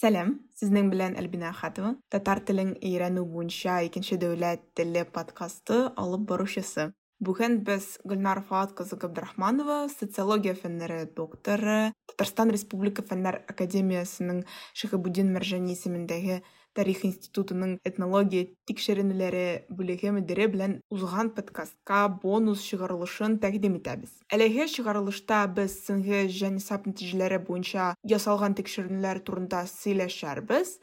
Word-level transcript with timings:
Сәлем, 0.00 0.30
сезнең 0.56 0.86
белән 0.88 1.16
Альбина 1.20 1.50
Ахатова, 1.50 1.90
татар 2.08 2.38
телен 2.48 2.70
өйрәнү 2.80 3.20
буенча 3.28 3.74
икенче 3.84 4.16
дәүләт 4.22 4.62
теле 4.78 5.02
подкасты 5.04 5.80
алып 6.00 6.22
баручысы. 6.30 6.86
Бүген 7.20 7.58
без 7.66 7.98
Гөлнар 8.08 8.40
Фаат 8.48 8.72
кызы 8.78 8.96
Габдрахманова, 9.02 9.90
социология 9.92 10.54
фәннәре 10.56 11.02
докторы, 11.18 11.92
Татарстан 12.08 12.48
Республика 12.56 13.04
Фәннәр 13.10 13.42
академиясының 13.52 14.40
Шәһабуддин 14.72 15.34
Мәрҗани 15.36 15.76
исемендәге 15.76 16.40
тарих 16.76 17.02
институтының 17.08 17.76
этнология 17.86 18.48
тикшеренүләре 18.70 19.66
бүлеге 19.74 20.12
мөдире 20.16 20.46
белән 20.52 20.76
узган 20.94 21.32
подкастка 21.36 22.00
бонус 22.22 22.62
чыгарылышын 22.68 23.38
тәкъдим 23.42 23.76
итәбез. 23.80 24.12
Әлеге 24.32 24.68
чыгарылышта 24.70 25.42
без 25.56 25.76
соңгы 25.86 26.24
җанисәп 26.38 26.88
нәтиҗәләре 26.90 27.40
буенча 27.46 27.92
ясалган 28.14 28.56
тикшеренүләр 28.58 29.22
турында 29.26 29.64
сөйләшәрбез. 29.70 30.78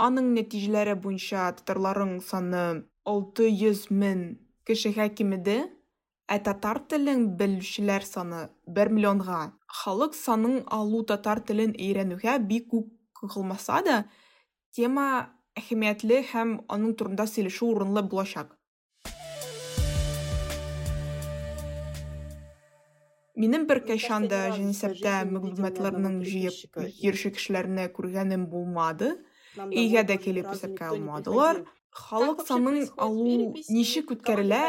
Аның 0.00 0.32
нәтиҗәләре 0.38 0.96
буенча 1.00 1.50
татарларның 1.58 2.20
саны 2.24 2.64
600 3.08 3.88
мең 3.90 4.26
кешегә 4.68 5.08
кимеде, 5.16 5.62
ә 6.32 6.38
татар 6.40 6.80
телен 6.88 7.26
белүчеләр 7.38 8.04
саны 8.06 8.46
1 8.66 8.92
миллионга. 8.94 9.52
Халык 9.82 10.14
санын 10.16 10.62
алу 10.78 11.02
татар 11.08 11.42
телен 11.48 11.74
өйрәнүгә 11.76 12.38
бик 12.48 12.70
күп 12.72 12.92
кагылмаса 13.18 13.82
да, 13.86 13.96
тема 14.75 15.07
әһәмиятле 15.57 16.21
һәм 16.31 16.53
аның 16.73 16.93
турында 16.99 17.25
сөйләшү 17.31 17.71
урынлы 17.71 18.03
булачак. 18.11 18.53
Минем 23.37 23.67
бер 23.69 23.83
кайчан 23.85 24.23
да 24.31 24.37
җанисәптә 24.49 25.15
мәгълүматларның 25.29 26.21
җыеп 26.25 26.79
йөрүче 26.81 27.29
кешеләрне 27.35 27.85
күргәнем 27.93 28.47
булмады. 28.49 29.11
Өйгә 29.57 30.03
дә 30.09 30.17
килеп 30.23 30.49
исәпкә 30.55 30.89
алмадылар. 30.93 31.61
Халык 31.97 32.41
санын 32.47 32.87
алу 32.97 33.53
ничек 33.69 34.11
үткәрелә 34.15 34.63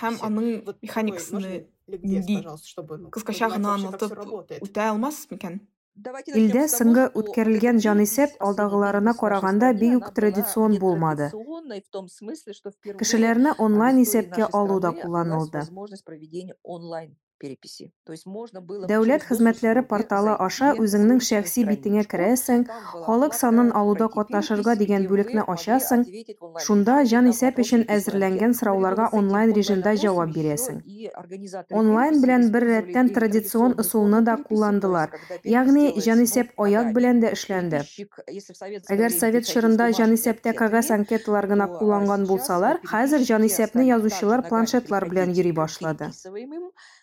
һәм 0.00 0.18
аның 0.26 0.48
механикасын 0.82 1.46
нинди 1.88 2.40
кыскача 3.14 3.48
гына 3.54 3.76
аңлатып 3.78 4.14
үтә 4.66 4.90
алмассыз 4.90 5.30
микән? 5.30 5.60
Илдә 6.39 6.61
соңгы 6.73 7.01
үткәрелгән 7.21 7.79
җанисәп 7.85 8.31
алдагыларына 8.47 9.13
караганда 9.19 9.69
бик 9.81 10.07
традицион 10.19 10.77
булмады. 10.83 11.27
Кешеләрне 13.03 13.53
онлайн 13.67 14.01
исәпкә 14.05 14.49
алу 14.61 14.79
да 14.87 14.91
кулланылды. 15.01 15.61
Дәүләт 17.43 19.23
хезмәтләре 19.27 19.81
порталы 19.87 20.33
аша 20.45 20.69
үзеңнең 20.79 21.19
шәхси 21.27 21.65
битеңә 21.67 22.03
керәсең, 22.13 22.61
халык 23.07 23.33
санын 23.35 23.71
алуда 23.79 24.07
катнашырга 24.13 24.75
дигән 24.79 25.07
бүлекне 25.09 25.43
ачасың, 25.53 26.05
шунда 26.65 26.95
җанисәп 27.11 27.59
өчен 27.63 27.83
әзерләнгән 27.95 28.55
сорауларга 28.59 29.09
онлайн 29.19 29.51
режимда 29.57 29.95
җавап 30.03 30.31
бирәсең. 30.37 30.79
Онлайн 31.81 32.21
белән 32.23 32.47
бер 32.55 32.67
рәттән 32.69 33.11
традицион 33.17 33.75
ысулны 33.83 34.23
да 34.29 34.37
кулландылар, 34.47 35.11
ягъни 35.43 35.91
җанисәп 36.07 36.55
аяк 36.67 36.93
белән 36.95 37.19
дә 37.25 37.33
эшләнде. 37.35 37.83
Әгәр 38.95 39.11
совет 39.17 39.51
чорында 39.51 39.89
җанисәптә 39.99 40.55
кәгазь 40.63 40.93
анкеталар 40.95 41.49
гына 41.51 41.67
кулланган 41.75 42.23
булсалар, 42.29 42.79
хәзер 42.87 43.27
җанисәпне 43.33 43.89
язучылар 43.91 44.47
планшетлар 44.47 45.09
белән 45.11 45.35
йөри 45.35 45.51
башлады. 45.51 46.11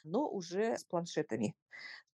Но 0.05 0.28
уже 0.28 0.77
с 0.77 0.84
планшетами. 0.84 1.55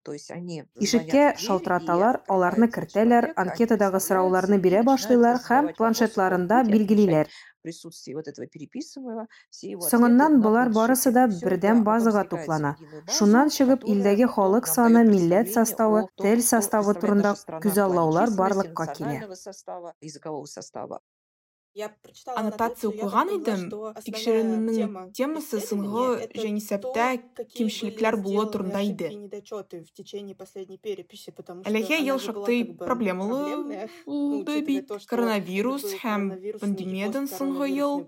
То 0.06 0.12
есть 0.12 0.30
они 0.30 0.64
Ишеккә 0.78 1.34
шалтыраталар, 1.36 2.20
аларны 2.30 2.68
кертәләр, 2.70 3.32
анкетадагы 3.42 3.98
сорауларны 3.98 4.60
бирә 4.62 4.84
башлыйлар 4.86 5.40
һәм 5.48 5.72
планшетларында 5.74 6.62
билгелиләр. 6.70 7.26
присутствии 7.66 8.14
вот 8.14 8.28
этого 8.28 8.46
переписываемого 8.46 9.26
Соңыннан 9.90 10.38
болар 10.44 10.70
барысы 10.70 11.10
да 11.10 11.26
бердәм 11.26 11.82
базага 11.88 12.22
туплана. 12.30 12.76
Шуннан 13.18 13.50
чыгып 13.56 13.82
илдәге 13.92 14.28
халык 14.36 14.70
саны, 14.70 15.02
милләт 15.10 15.50
составы, 15.50 16.06
тел 16.22 16.44
составы 16.52 16.94
турында 16.94 17.34
күзаллаулар 17.66 18.30
барлыкка 18.38 18.86
килә. 18.94 19.18
языкового 20.00 20.46
состава. 20.46 21.00
Аннотация 21.76 22.88
укыган 22.88 23.28
идем. 23.36 23.66
Тикшеренүнең 24.00 25.10
темасы 25.16 25.60
соңгы 25.60 26.28
җанисәптә 26.32 27.08
кимчелекләр 27.52 28.16
булуы 28.24 28.46
турында 28.54 28.80
иде. 28.80 29.10
Әлегә 31.68 31.98
ел 32.00 32.20
шактый 32.22 32.64
проблемалы 32.80 33.88
булды 34.06 34.56
бит. 34.64 34.94
Коронавирус 35.10 35.84
һәм 36.00 36.30
пандемиядан 36.62 37.28
соңгы 37.28 37.68
ел. 37.72 38.06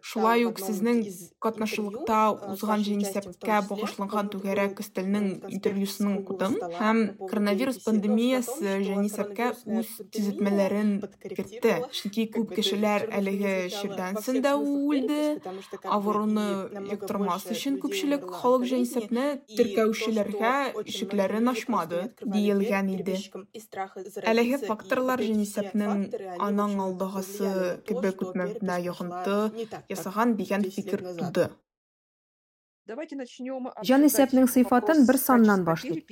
Шулай 0.00 0.46
ук 0.48 0.62
сезнең 0.64 1.04
катнашылыкта 1.44 2.22
узган 2.54 2.86
җанисәпкә 2.88 3.60
багышланган 3.68 4.32
түгәрәк 4.32 4.80
өстәлнең 4.80 5.28
интервьюсын 5.52 6.16
укыдым 6.22 6.56
һәм 6.80 7.04
коронавирус 7.20 7.82
пандемиясе 7.84 8.80
җанисәпкә 8.88 9.52
үз 9.76 9.92
төзәтмәләрен 10.08 10.96
кертте. 11.28 11.76
Чөнки 11.92 12.28
күп 12.32 12.54
кешеләр 12.56 12.93
әлеге 13.18 13.54
чирдән 13.74 14.18
сында 14.22 14.54
үлде. 14.56 15.40
Авыруны 15.96 16.46
өчен 17.54 17.78
күпчелек 17.82 18.26
халык 18.40 18.68
җанисәпне 18.70 19.26
теркәүчеләргә 19.56 20.54
ишекләрен 20.84 21.50
ачмады, 21.54 22.02
диелгән 22.22 22.92
иде. 22.94 23.18
Әлеге 24.22 24.62
факторлар 24.64 25.22
җанисәпнең 25.24 26.06
аның 26.38 26.78
алдагысы 26.86 27.52
кебек 27.88 28.22
үтмәвенә 28.28 28.80
йогынты 28.88 29.38
ясаган 29.90 30.36
дигән 30.40 30.70
фикер 30.70 31.04
туды. 31.18 31.50
Давайте 32.84 33.16
начнем 33.16 33.70
Җанисәпнең 33.88 34.44
сыйфатын 34.52 35.06
бер 35.08 35.16
саннан 35.16 35.62
башлыйк. 35.64 36.04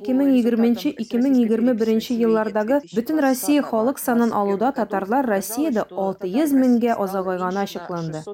2020-2021 0.00 2.24
еллардагы 2.24 2.80
бөтен 2.94 3.20
Россия 3.20 3.60
халык 3.60 4.00
санын 4.00 4.32
алуда 4.32 4.72
татарлар 4.78 5.28
Россиядә 5.28 5.84
600 5.92 6.56
меңгә 6.62 6.96
азагайганы 7.04 7.60
ачыкланды. 7.66 8.24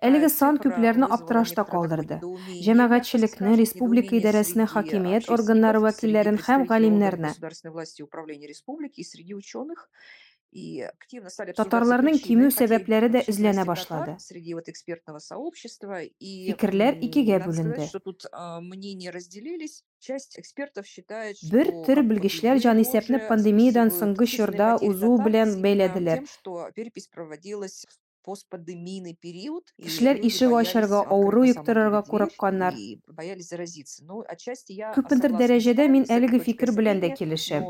Әлеге 0.00 0.32
сан 0.32 0.56
күпләрне 0.64 1.04
аптырашта 1.12 1.68
калдырды. 1.68 2.24
Җәмәгатьчелекне, 2.64 3.52
республика 3.60 4.16
идарәсенең 4.16 4.72
хакимият 4.72 5.28
органнары 5.28 5.84
вәкилләрен 5.84 6.40
һәм 6.40 6.64
галимнәрне. 6.70 7.36
Татарларның 10.50 12.16
кимү 12.18 12.48
сәбәпләре 12.50 13.08
дә 13.14 13.20
эзләнә 13.30 13.62
башлады. 13.68 14.16
Фикерләр 16.18 16.98
икегә 17.06 17.38
бүленде. 17.44 17.86
Бер 21.54 21.70
төр 21.86 22.02
белгечләр 22.10 22.62
җанисәпне 22.66 23.22
пандемиядан 23.28 23.94
соңгы 23.94 24.26
чорда 24.34 24.72
узу 24.90 25.12
белән 25.22 25.54
бәйләделәр. 25.62 26.26
Постпандемийный 28.24 29.14
период. 29.14 29.64
и 29.78 29.84
Кешеләр 29.84 30.18
авыру 31.06 31.42
на 31.42 31.46
йоктырырга 31.48 32.02
курыкканнар. 32.02 32.74
и 32.74 33.00
боялись 33.08 33.48
заразиться. 33.48 34.04
Ну, 34.04 34.22
отчасти 34.28 34.72
я 34.72 34.92
Күпмедер 34.92 35.32
дәрәҗәдә 35.36 35.88
мин 35.88 36.04
әлеге 36.08 36.38
фикер 36.38 36.72
белән 36.72 37.00
дә 37.00 37.14
килешәм. 37.16 37.64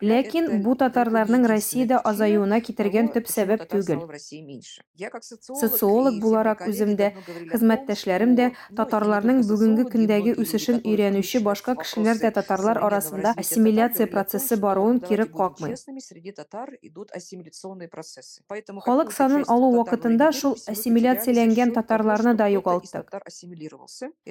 Ләкин 0.00 0.62
бу 0.62 0.74
татарларның 0.74 1.46
Россиядә 1.46 2.00
азаюына 2.02 2.60
китергән 2.60 3.12
төп 3.12 3.26
сәбәп 3.28 3.66
түгел. 3.68 4.06
социолог, 5.60 6.20
буларак 6.20 6.60
мои 6.60 6.66
коллеги 6.66 6.76
үзем 6.76 6.96
дә, 6.96 7.08
давно 7.14 7.22
говорили 7.26 7.48
о 7.48 7.50
том, 7.50 7.58
хезмәттәшләрем 7.58 8.34
дә 8.36 8.46
татарларның 8.76 9.42
бүгенге 9.48 9.84
көндәге 9.92 10.34
үсешен 10.42 10.80
өйрәнүче 10.84 11.40
башка 11.42 11.74
кешеләр 11.76 12.20
дә 12.22 12.32
татарлар 12.38 12.78
арасында 12.78 13.34
ассимиляция 13.36 14.06
процессы 14.06 14.56
баруын 14.56 15.00
кире 15.00 15.26
какмый. 15.26 15.74
Халык 18.86 19.12
санын 19.12 19.44
алу 19.48 19.72
вроде 19.96 20.30
шул 20.32 20.56
ассимиляцияләнгән 20.72 21.72
татарларны 21.76 22.34
да 22.34 22.46
югалттык. 22.52 23.10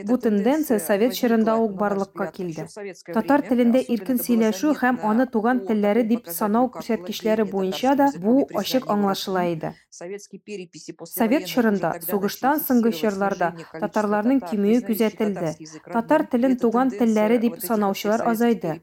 Бу 0.06 0.18
тенденция 0.18 0.80
совет 0.80 1.14
чорында 1.14 1.56
ук 1.58 1.76
барлыкка 1.76 2.32
килде. 2.36 2.68
Татар 3.14 3.42
телендә 3.42 3.82
иркен 3.82 4.16
это 4.16 4.24
было 4.24 4.28
сөйләшү 4.28 4.76
һәм 4.82 5.00
аны 5.04 5.28
туган 5.28 5.66
телләре 5.68 6.04
дип 6.04 6.28
санау 6.28 6.70
күрсәткечләре 6.74 7.46
совет 9.96 11.46
шырында, 11.48 11.92
сугыштан 12.04 12.60
соңгы 12.60 12.92
чорларда 13.00 13.48
татарларның 13.80 14.42
кимеүе 14.50 14.82
күзәтелде. 14.88 15.54
татар 15.94 16.26
телен 16.32 16.58
туган 16.60 16.90
телләре 16.92 17.38
дип 17.40 17.56
санаучылар 17.64 18.22
азайды. 18.32 18.82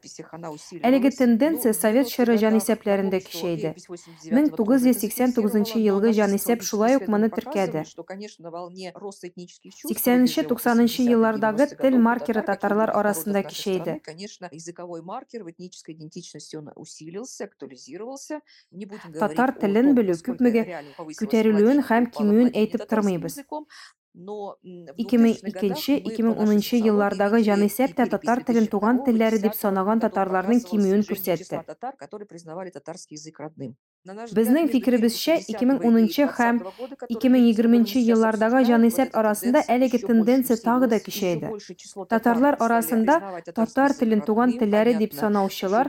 әлеге 0.81 1.11
тенденция 1.17 1.73
совет 1.73 2.07
чоры 2.09 2.37
җанисәпләрендә 2.43 3.19
кичәйде 3.27 3.75
1989 4.31 5.75
елгы 5.77 6.13
жанесеп 6.13 6.63
шулай 6.63 6.95
ук 6.97 7.07
моны 7.07 7.29
теркәде. 7.29 7.85
80-90 9.85 11.09
еллардагы 11.13 11.67
тел 11.67 11.97
маркеры 11.99 12.41
татарлар 12.41 12.89
арасында 12.89 13.43
кішейді. 13.43 14.01
татар 19.19 19.51
тілін 19.61 19.93
белү 19.93 20.13
күпмегә 20.25 20.63
күтәрелеүен 21.19 21.83
һәм 21.89 22.09
кимеүен 22.17 22.51
әйтеп 22.63 22.85
тормайбыз 22.93 23.39
2002-2010 24.13 26.85
еллардагы 26.85 27.41
җанисәп 27.47 27.95
тә 27.97 28.05
татар 28.11 28.43
телен 28.45 28.67
туган 28.69 28.99
телләре 29.07 29.39
дип 29.41 29.55
санаган 29.57 29.97
татарларның 30.03 30.59
кимүен 30.67 31.01
күрсәтте. 31.07 31.63
Безнең 34.37 34.67
фикеребезчә 34.67 35.47
2010 35.47 36.27
һәм 36.37 36.59
2020 37.15 38.03
еллардагы 38.03 38.59
җанисәп 38.67 39.15
арасында 39.15 39.63
әлеге 39.71 40.03
тенденция 40.03 40.59
тагы 40.61 40.87
да 40.91 40.99
көчәйде. 40.99 41.47
Татарлар 42.11 42.59
арасында 42.59 43.39
татар 43.55 43.95
телен 43.97 44.21
туган 44.27 44.51
телләре 44.59 44.99
дип 44.99 45.15
санаучылар 45.15 45.87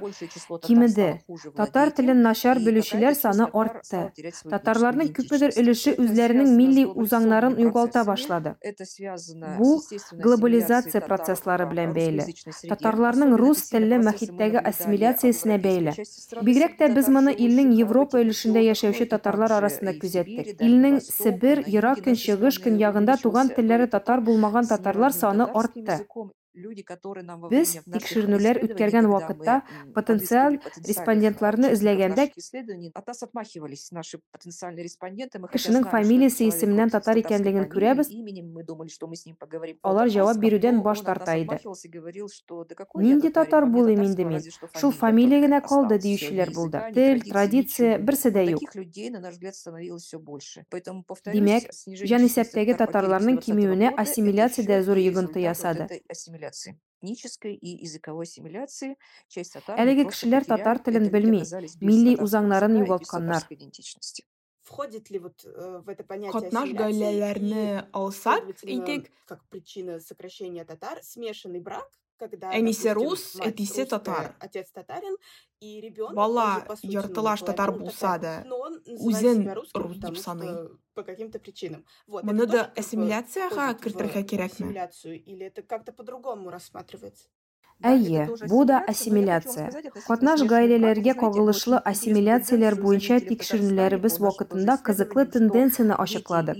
кимеде. 0.62 1.18
Татар 1.58 1.90
тілін 1.90 2.22
нашар 2.22 2.62
белүчеләр 2.62 3.18
саны 3.18 3.50
артты. 3.52 4.14
Татарларның 4.48 5.10
күпмедер 5.18 5.50
үліші 5.58 5.98
үзләренең 5.98 6.54
милли 6.54 6.86
үзаңнарын 6.86 7.58
югалта 7.66 8.06
башлады 8.14 8.54
бұл 9.58 9.82
глобализация 10.24 11.02
процесслары 11.04 11.66
белән 11.70 11.94
бәйле 11.96 12.26
татарларның 12.70 13.34
рус 13.40 13.66
тілі 13.72 14.00
мәхиттегі 14.08 14.62
ассимиляциясына 14.70 15.58
бәйле 15.66 15.96
бигрәк 16.46 16.78
тә 16.80 16.90
біз 16.96 17.10
мұны 17.16 17.34
илнең 17.46 17.74
европа 17.80 18.22
өлішінде 18.22 18.64
яшәүче 18.68 19.08
татарлар 19.10 19.56
арасында 19.58 19.96
күзеттік. 20.00 20.54
илнең 20.60 21.00
Сибір, 21.04 21.64
ерак 21.66 22.04
көнчыгыш 22.06 22.60
көньягында 22.64 23.18
туған 23.22 23.52
телләре 23.56 23.90
татар 23.90 24.24
болмаған 24.24 24.70
татарлар 24.70 25.12
саны 25.12 25.48
артты 25.60 26.00
Без 26.54 27.72
тикшеренүүлөр 27.82 28.60
үткәргән 28.62 29.08
вакытта 29.10 29.54
потенциал 29.96 30.54
респондентларны 30.86 31.72
эзләгәндә 31.74 32.28
кешенең 35.50 35.88
фамилиясе 35.90 36.46
исеменнән 36.46 36.92
татар 36.94 37.18
икәнлеген 37.18 37.66
күрәбез. 37.72 38.12
Алар 39.82 40.12
җавап 40.14 40.38
бирүдән 40.44 40.78
баш 40.86 41.02
тарта 41.02 41.34
иде. 41.42 41.58
Нинди 43.02 43.32
татар 43.34 43.66
булыйм 43.66 44.04
инде 44.06 44.24
мин? 44.24 44.46
Шул 44.78 44.94
фамилия 44.94 45.42
генә 45.42 45.60
калды 45.66 45.98
диючеләр 45.98 46.54
булды. 46.54 46.84
Тел, 46.94 47.24
традиция 47.26 47.98
берсе 47.98 48.30
дә 48.30 48.46
юк. 48.52 48.62
Димәк, 51.34 51.68
җанисәптәге 52.14 52.78
татарларның 52.78 53.42
кимүенә 53.42 53.90
ассимиляциядә 53.98 54.82
зур 54.86 55.02
йогынты 55.02 55.42
ясады. 55.42 55.88
Әлеге 59.76 60.04
кешеләр 60.10 60.46
татар 60.48 60.80
телен 60.84 61.10
белми, 61.12 61.42
милли 61.80 62.14
үзаңнарын 62.24 62.78
югалтканнар. 62.84 63.44
Входит 64.64 65.10
ли 65.10 65.18
вот 65.18 65.44
э, 65.44 65.82
в 65.84 65.90
это 65.90 66.04
понятие 66.04 66.32
Катнаш 66.32 66.70
гаиләләрне 66.72 67.86
алсак, 67.92 68.46
әйтик, 68.64 69.10
как 69.28 69.44
причина 69.50 70.00
сокращения 70.00 70.64
татар 70.64 71.02
смешанный 71.02 71.60
брак, 71.60 71.90
Әнисе 72.20 72.92
рус, 72.94 73.22
әтисе 73.42 73.84
татар. 73.90 74.34
Бала 76.14 76.46
ярталаш 76.82 77.42
татар 77.42 77.72
булса 77.74 78.14
да, 78.22 78.34
үзен 78.86 79.42
рус 79.58 79.98
дип 79.98 80.18
саный. 80.18 80.54
По 80.94 81.02
каким-то 81.02 81.40
причинам. 81.40 81.84
Вот, 82.06 82.22
Моны 82.22 82.46
да 82.46 82.70
ассимиляцияга 82.76 83.74
кертергә 83.74 84.22
кирәкме? 84.22 84.68
Ассимиляцию 84.68 85.24
или 85.24 85.46
это 85.46 85.62
как-то 85.62 85.92
по-другому 85.92 86.50
рассматривается? 86.50 87.26
әйе 87.82 88.28
бұ 88.48 88.64
да 88.68 88.78
ассимиляция 88.88 89.68
катнаш 90.06 90.42
гаилелерге 90.48 91.14
кагылышлы 91.18 91.80
ассимиляциялер 91.90 92.76
буенча 92.80 93.18
біз 94.00 94.18
убакытында 94.20 94.76
кызыклы 94.86 95.26
тенденцияны 95.26 95.96
ачыкладык 96.04 96.56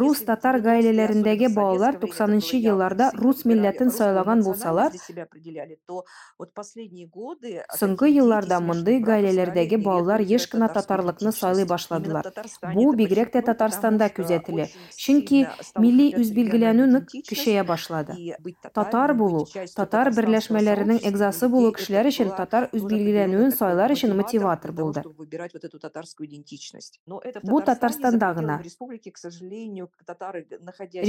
рус 0.00 0.22
татар 0.28 0.60
гаилелеріндегі 0.60 1.48
балалар 1.54 1.98
90 1.98 2.60
елларда 2.60 3.10
рус 3.16 3.44
милләтін 3.44 3.90
сайлаган 3.90 4.44
булсалар 4.46 4.94
соңгы 7.80 8.12
елларда 8.12 8.60
мұндай 8.60 9.00
гаилелердеги 9.02 9.80
балалар 9.82 10.20
ешкіна 10.20 10.68
татарлықны 10.68 11.32
татарлыкны 11.32 11.66
башладылар 11.66 12.30
бу 12.74 12.92
бигрәк 12.94 13.34
тә 13.34 13.42
татарстанда 13.50 14.10
күзәтелә 14.14 14.68
чөнки 14.94 15.46
милли 15.78 16.10
үзбилгеләнү 16.20 16.86
нык 16.94 17.14
башлады 17.66 18.14
татар 18.74 19.14
булу, 19.30 19.46
татар 19.76 20.10
берләшмәләренең 20.16 21.00
экзасы 21.10 21.48
булу 21.48 21.72
кешеләр 21.76 22.10
өчен 22.10 22.34
татар 22.36 22.68
үз 22.74 22.82
билгеләнүен 22.90 23.54
сайлар 23.54 23.94
өчен 23.94 24.16
мотиватор 24.18 24.72
булды. 24.72 25.04
Бу 27.42 27.60
Татарстанда 27.60 28.32
гына. 28.34 28.56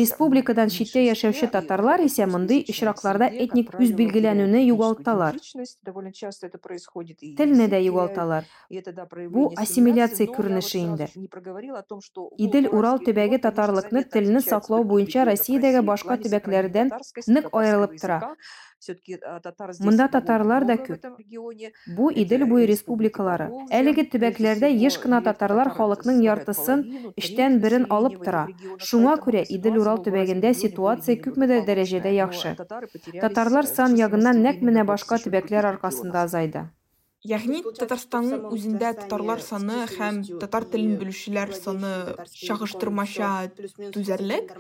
Республикадан 0.02 0.70
читтә 0.70 1.02
яшәүче 1.06 1.50
татарлар 1.56 2.04
исә 2.06 2.28
мондый 2.30 2.64
очракларда 2.70 3.28
этник 3.46 3.74
үз 3.80 3.94
билгеләнүне 3.98 4.64
югалталар. 4.68 5.40
Телне 7.40 7.68
дә 7.72 7.80
югалталар. 7.82 8.46
Бу 9.36 9.48
ассимиляция 9.56 10.28
күренеше 10.28 10.80
инде. 10.80 11.08
Идел 12.38 12.70
Урал 12.76 13.00
төбәге 13.06 13.40
татарлыкны 13.46 14.04
телне 14.04 14.42
саклау 14.42 14.84
буенча 14.84 15.26
Россиядәге 15.30 15.82
башка 15.88 16.18
төбәкләрдән 16.22 16.92
нык 17.28 17.50
аерылып 17.52 17.98
тора. 18.02 18.11
Мұнда 18.20 19.76
Мында 19.86 20.08
татарлар 20.10 20.66
да 20.66 20.76
көп. 20.82 21.04
Бу 21.98 22.10
Идел 22.24 22.48
буй 22.50 22.66
республикалары. 22.66 23.46
Әлеге 23.70 24.08
төбәкләрдә 24.10 24.72
еш 24.74 24.98
кына 25.04 25.20
татарлар 25.28 25.70
халыкның 25.76 26.24
яртысын, 26.26 26.82
эштән 27.22 27.60
берен 27.62 27.86
алып 27.98 28.18
тора. 28.26 28.48
Шуңа 28.90 29.16
күрә 29.22 29.46
Идел 29.58 29.78
Урал 29.84 30.02
төбәгендә 30.08 30.56
ситуация 30.58 31.20
күпмедер 31.22 31.62
дәрәҗәдә 31.70 32.16
яхшы. 32.18 32.58
Татарлар 33.22 33.70
сан 33.70 33.98
ягыннан 34.02 34.42
нәкъ 34.50 34.66
менә 34.66 34.88
башка 34.90 35.22
төбәкләр 35.22 35.74
аркасында 35.76 36.26
азайды. 36.26 36.66
Яғни 37.30 37.60
Татарстанның 37.78 38.48
өзінде 38.50 38.88
татарлар 38.98 39.42
саны 39.46 39.84
һәм 39.92 40.22
татар 40.42 40.66
телен 40.74 40.96
білушілер 40.98 41.52
саны 41.54 41.92
шағыштырмаша 42.34 43.30
түзерлік, 43.94 44.56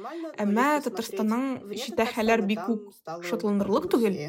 әмма 0.46 0.68
Татарстанның 0.86 1.48
читтә 1.74 2.06
хәлләр 2.14 2.46
бик 2.52 2.62
күп 2.68 3.26
шатланырлык 3.32 3.90
түгел. 3.96 4.20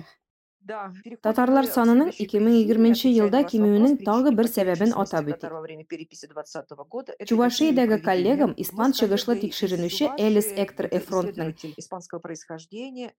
Татарлар 1.23 1.67
санының 1.67 2.13
2020 2.15 3.11
елда 3.11 3.41
кемеуінің 3.51 3.97
тағы 4.07 4.33
бір 4.39 4.49
сәбәбін 4.53 4.93
атап 5.03 5.31
өтті. 5.33 5.51
Чувашиядегі 7.31 7.99
коллегам 8.05 8.55
испан 8.65 8.95
шығышлы 8.95 9.41
текшерінуші 9.43 10.13
Элис 10.23 10.53
Эктор 10.55 10.87
Эфронтның 10.87 11.55
испанского 11.75 12.21
происхождения 12.23 13.11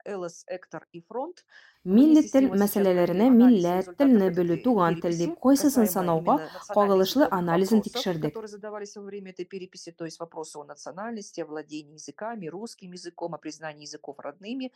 мәсьәләләренә 1.84 3.28
милләт, 3.34 3.90
телне 4.00 4.30
белү, 4.32 4.56
туган 4.64 5.02
тел 5.04 5.12
дип 5.12 5.36
койсысын 5.44 5.90
санауга 5.92 6.38
кагылышлы 6.70 7.28
анализын 7.30 7.82
тикшердек. 7.84 8.38
қойсысын 8.38 9.02
во 9.04 9.08
время 9.08 9.32
этой 9.32 9.44
переписи, 9.44 9.92
то 9.92 10.06
есть 10.06 10.20
вопросы 10.20 10.58
о 10.58 10.64
национальности, 10.64 11.42
о 11.42 11.46
владении 11.46 11.96
языками, 11.96 12.48
русским 12.48 12.94
языком, 12.94 13.36
о 13.36 13.38
признании 13.38 13.84
языков 13.84 14.20
родными. 14.20 14.72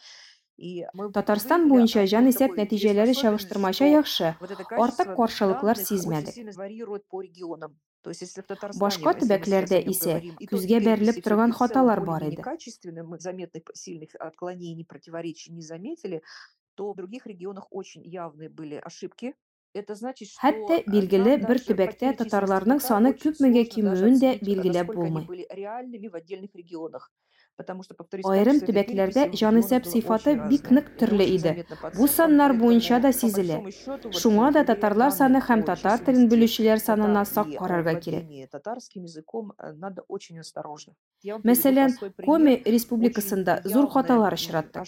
Татарстан 1.14 1.68
бойынша 1.70 2.06
жан 2.10 2.28
есеп 2.32 2.58
нәтижелері 2.58 3.14
чагыштырмача 3.14 3.86
яхшы. 3.92 4.34
Артык 4.74 5.14
қоршылықлар 5.18 5.78
сизмәдек. 5.78 6.34
Башқа 8.82 9.14
төбәкләрдә 9.20 9.82
исе, 9.92 10.18
күзгә 10.50 10.80
беріліп 10.86 11.22
тұрған 11.26 11.54
хаталар 11.54 12.02
бар 12.06 12.24
иде. 12.30 12.42
то 16.78 16.94
в 16.94 16.96
других 16.96 17.26
регионах 17.26 17.68
очень 17.72 18.04
явные 18.06 18.50
были 18.50 18.76
ошибки. 18.76 19.34
Это 19.74 19.96
значит, 19.96 20.30
что 20.30 20.40
Хәтта 20.42 20.84
бер 20.88 21.92
татарларның 22.22 22.80
саны 22.80 23.14
дә 24.78 24.84
булмый. 24.86 25.28
Айрым 27.58 28.60
төбәкләрдә 28.62 29.30
җанисәп 29.34 29.88
сыйфаты 29.90 30.36
бик 30.50 30.70
нык 30.72 30.92
төрле 31.00 31.26
иде. 31.38 31.66
Бу 31.96 32.08
саннар 32.08 32.54
буенча 32.54 33.00
да 33.00 33.10
сизелә. 33.10 33.64
Шуңа 34.22 34.52
да 34.54 34.64
татарлар 34.68 35.12
саны 35.12 35.42
һәм 35.42 35.66
татар 35.66 36.04
телен 36.06 36.30
белүчеләр 36.30 36.80
санына 36.84 37.26
сак 37.26 37.56
карарга 37.58 37.96
кирәк. 37.98 38.26
Мәсәлән. 41.44 41.96
Коми 42.24 42.62
Республикасында 42.66 43.62
зур 43.66 43.88
хаталар 43.90 44.36
очраттык. 44.38 44.86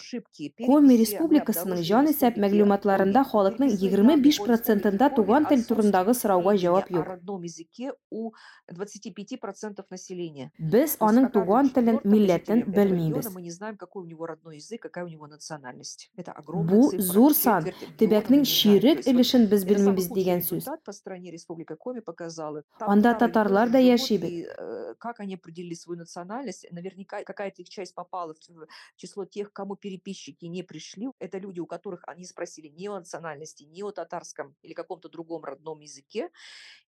Коми 0.61 0.97
Республикасының 1.01 1.81
җанисәп 1.81 2.37
мәгълүматларында 2.37 3.23
халыкның 3.31 3.69
Переписные 3.69 3.89
25 3.89 4.37
данные 4.37 4.39
по 4.39 4.45
процентында 4.45 5.07
республике 5.09 5.15
Коми 5.15 5.25
туган 5.25 5.45
тел 5.45 5.63
турындагы 5.63 6.13
сорауга 6.13 6.55
җавап 6.55 6.89
юк. 6.91 7.05
родном 7.07 7.43
языке 7.43 7.91
у 8.11 8.31
25% 8.71 9.83
населения. 9.89 10.51
Без 10.59 10.97
аның 10.99 11.31
туган 11.31 11.69
телен, 11.69 11.99
милләтен 12.03 12.58
жителе 12.59 12.83
этого 12.83 12.95
региона 12.95 13.09
белмибез. 13.09 13.33
мы 13.33 13.41
не 13.41 13.51
знаем, 13.51 13.77
какой 13.77 14.03
у 14.03 14.05
него 14.05 14.25
родной 14.25 14.57
язык, 14.57 14.81
какая 14.81 15.05
у 15.05 15.07
него 15.07 15.27
национальность. 15.27 16.11
Это 16.15 16.31
огромная 16.31 16.75
Бу 16.75 16.89
цифра. 16.89 17.01
зур 17.03 17.33
сан. 17.33 17.63
Четверть 17.65 17.81
региона 17.81 17.93
мы 17.93 17.97
Төбәкнең 17.97 18.39
не 18.39 18.45
знаем. 18.45 18.79
То 18.79 18.79
чирек 18.79 18.97
есть 18.97 19.07
вот 19.07 19.15
өлешен 19.15 19.45
без 19.47 19.63
это 19.63 19.69
самый 19.69 19.95
белмибез 19.95 20.07
худший 20.07 20.23
дигән 20.23 20.39
сүз. 20.39 20.55
результат 20.59 20.83
по 20.83 20.91
стране 20.91 21.31
Республика 21.31 21.75
Коми 21.75 21.99
показала. 22.01 22.63
Там 22.77 22.89
Анда 22.89 23.13
татары 23.13 23.31
татарлар 23.31 23.67
тоже 23.67 23.73
да 23.73 23.79
живут, 23.79 23.99
яшибез. 24.01 24.29
и 24.29 24.47
э, 24.57 24.95
как 24.97 25.19
они 25.19 25.35
определили 25.35 25.73
свою 25.73 25.99
национальность, 25.99 26.67
наверняка 26.71 27.23
какая-то 27.23 27.61
их 27.61 27.69
часть 27.69 27.95
попала 27.95 28.33
в 28.33 28.39
в 28.39 28.67
число 28.95 29.25
тех, 29.25 29.53
кому 29.53 29.75
переписчики 29.75 30.45
не 30.45 30.63
пришли. 30.63 31.09
Это 31.19 31.37
люди, 31.37 31.59
у 31.59 31.65
которых 31.65 32.03
они 32.07 32.25
спросили 32.25 32.67
не 32.67 32.87
о 32.87 32.99
национальности, 32.99 33.63
не 33.63 33.83
о 33.83 33.91
татарском 33.91 34.55
или 34.61 34.73
каком-то 34.73 35.09
другом 35.09 35.43
родном 35.43 35.79
языке. 35.79 36.29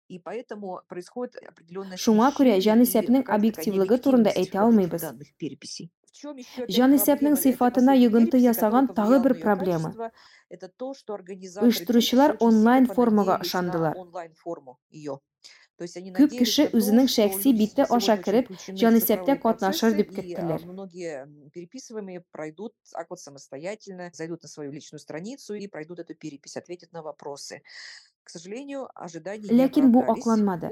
И 0.09 0.17
поэтому 0.17 0.81
происходит 0.87 1.35
определенное 1.37 1.97
Шуңа 1.97 2.31
күрә 2.33 2.55
смещение 2.57 2.57
и 2.57 2.65
җанисәпнең 2.65 3.23
какая-то 3.23 3.29
такая 3.29 3.37
объективлыгы 3.37 3.97
турында 4.05 4.31
необъективность 4.31 4.41
әйтә 4.41 4.57
в 4.57 4.65
этих 4.65 4.65
алмыйбыз. 4.65 5.01
данных 5.01 5.35
переписей. 5.37 5.91
В 6.03 6.11
чем 6.11 6.35
еще 6.37 6.63
опять 6.63 6.75
Җанисәпнең 6.77 7.33
проблема 7.33 7.37
этой 7.37 7.43
сыйфатына 7.43 7.93
последней 7.93 8.05
йогынты 8.05 8.37
переписи, 8.37 8.49
ясаган 8.49 8.87
которая 8.87 8.95
тагы 8.95 9.19
повлияла 9.19 9.23
бер 9.23 9.33
на 9.33 9.37
ее 9.37 9.43
проблема. 9.43 9.89
качество, 9.93 10.11
это 10.49 10.67
то, 10.69 10.93
что 10.95 11.13
организаторы 11.13 11.67
Оештыручылар 11.69 12.31
переписи 12.31 12.43
очень 12.43 12.57
сильно 12.57 12.59
онлайн 12.59 12.85
формага 12.87 13.37
понадеялись 13.37 13.53
на 13.61 13.61
ышандылар. 13.61 13.97
онлайн-форму 13.97 14.79
ее. 14.89 15.19
То 15.77 15.83
есть 15.83 15.95
они 15.95 16.11
Күп 16.11 16.31
надеялись 16.33 16.39
кеше 16.39 16.63
на 16.63 16.69
то, 16.71 16.77
үзенең 16.77 17.07
что 17.07 17.13
шәхси 17.15 17.49
люди 17.53 17.59
бите 17.59 17.83
аша 17.83 18.17
сегодня 18.17 18.19
очень 18.19 18.23
кереп, 18.25 18.45
включены 18.45 18.77
в 18.77 18.81
җанисәптә 18.81 19.33
цифровые 19.35 19.39
катнашыр 19.39 19.93
процессы, 19.93 19.97
дип 19.97 20.11
и 20.11 20.33
а, 20.35 20.57
көттеләр. 20.57 20.65
многие 20.65 21.21
м, 21.23 21.49
переписываемые 21.51 22.25
пройдут 22.31 22.73
так 22.91 23.07
вот 23.09 23.19
самостоятельно, 23.21 24.09
зайдут 24.13 24.43
на 24.43 24.49
свою 24.49 24.71
личную 24.73 24.99
страницу 24.99 25.53
и 25.53 25.67
пройдут 25.67 25.99
эту 25.99 26.15
перепись, 26.15 26.57
ответят 26.57 26.91
на 26.91 27.01
вопросы. 27.01 27.61
К 28.29 28.31
сожалению, 28.31 28.87
ожидания 28.93 29.49
не 29.49 29.57
Ләкин 29.57 29.89
бу 29.89 30.03
акланмады. 30.05 30.69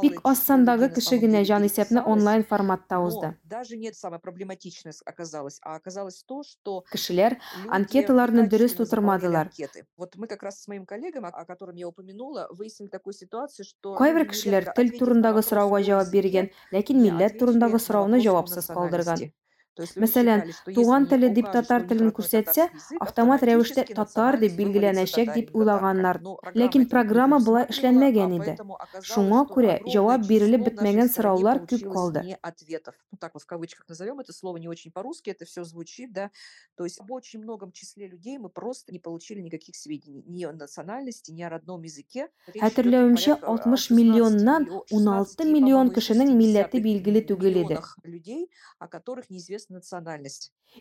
Бик 0.00 0.20
аз 0.24 0.38
сандагы 0.42 0.88
кеше 0.88 1.18
генә 1.20 1.42
җанисәпне 1.44 2.00
переписалось. 2.00 2.12
онлайн 2.16 2.44
форматта 2.44 2.98
узды. 2.98 3.36
даже 3.44 3.76
не 3.76 3.92
самое 3.92 4.20
проблематичное 4.20 4.92
с- 4.92 5.02
оказалось, 5.04 5.58
а 5.60 5.74
оказалось 5.76 6.24
то, 6.24 6.42
что 6.42 6.82
Кешеләр 6.90 7.36
анкеталарны 7.68 8.48
дөрес 8.48 8.72
тутырмадылар. 8.72 9.50
Вот 9.98 10.16
мы 10.16 10.26
как 10.26 10.42
раз 10.42 10.62
с 10.62 10.66
моим 10.66 10.86
коллегом, 10.86 11.26
о 11.26 11.44
котором 11.44 11.76
я 11.76 11.88
упомянула, 11.88 12.48
выяснили 12.50 12.88
такую 12.88 13.12
ситуацию, 13.12 13.66
что 13.66 13.94
Кайбер 13.96 14.26
кешеләр 14.26 14.72
тел 14.74 14.88
турындагы 14.98 15.42
сорауга 15.42 15.82
җавап 15.82 16.08
биргән, 16.08 16.48
ләкин 16.72 17.02
милләт 17.02 17.38
турындагы 17.38 17.78
сорауны 17.78 18.18
җавапсыз 18.20 18.66
калдырган. 18.66 19.30
Мәсәлән, 19.74 20.52
туган 20.70 21.06
теле 21.10 21.30
дип 21.34 21.48
татар 21.50 21.82
телен 21.88 22.12
күрсәтсә, 22.14 22.68
татарский 22.70 22.78
язык, 22.78 23.02
автомат 23.02 23.42
рәвештә 23.42 23.82
татар 23.90 24.38
дип 24.38 24.52
национальность 24.54 24.58
билгеләнәчәк 24.60 25.32
дип 25.34 25.46
татарка. 25.50 25.58
уйлаганнар. 25.58 26.20
Ләкин 26.54 26.86
программа 26.88 27.38
предусматривала, 27.42 27.66
эшләнмәгән 27.74 28.36
иде. 28.38 28.54
Шуңа 29.02 29.40
күрә 29.50 29.74
җавап 29.90 30.26
бирелеп 30.28 30.62
бетмәгән 30.68 31.08
сораулар 31.10 31.58
күп 31.66 31.82
калды. 31.92 32.36
ответов. 32.40 32.94
Ну 33.10 33.18
так 33.18 33.34
вот 33.34 33.42
в 33.42 33.46
кавычках 33.46 33.88
назовем 33.88 34.20
это 34.20 34.32
слово 34.32 34.58
не 34.58 34.68
очень 34.68 34.92
по-русски, 34.92 35.30
это 35.30 35.44
все 35.44 35.64
звучит, 35.64 36.12
да. 36.12 36.30
То 36.76 36.84
есть 36.84 37.00
об 37.00 37.10
очень 37.10 37.40
многом 37.40 37.72
числе 37.72 38.06
людей 38.06 38.38
мы 38.38 38.50
просто 38.50 38.92
не 38.92 39.00
получили 39.00 39.40
никаких 39.40 39.74
сведений 39.74 40.22
ни 40.26 40.44
о 40.44 40.52
национальности, 40.52 41.32
ни 41.32 41.42
о 41.42 41.48
родном 41.48 41.82
языке. 41.82 42.28
Хәтерләвемчә, 42.54 43.40
порядка, 43.40 43.46
а, 43.46 43.56
60 43.58 43.74
16 43.74 43.90
миллионнан 43.90 44.62
миллион- 44.64 44.82
16 44.88 45.42
16, 45.42 45.52
миллион 45.52 45.90
кешенең 45.90 46.28
60 46.28 46.38
милләте 46.38 46.80
билгеле 46.80 47.20
түгел 47.26 47.64
иде. 47.64 47.78
людей, 48.04 48.50
о 48.78 48.86
которых 48.86 49.28
национальность. 49.30 49.63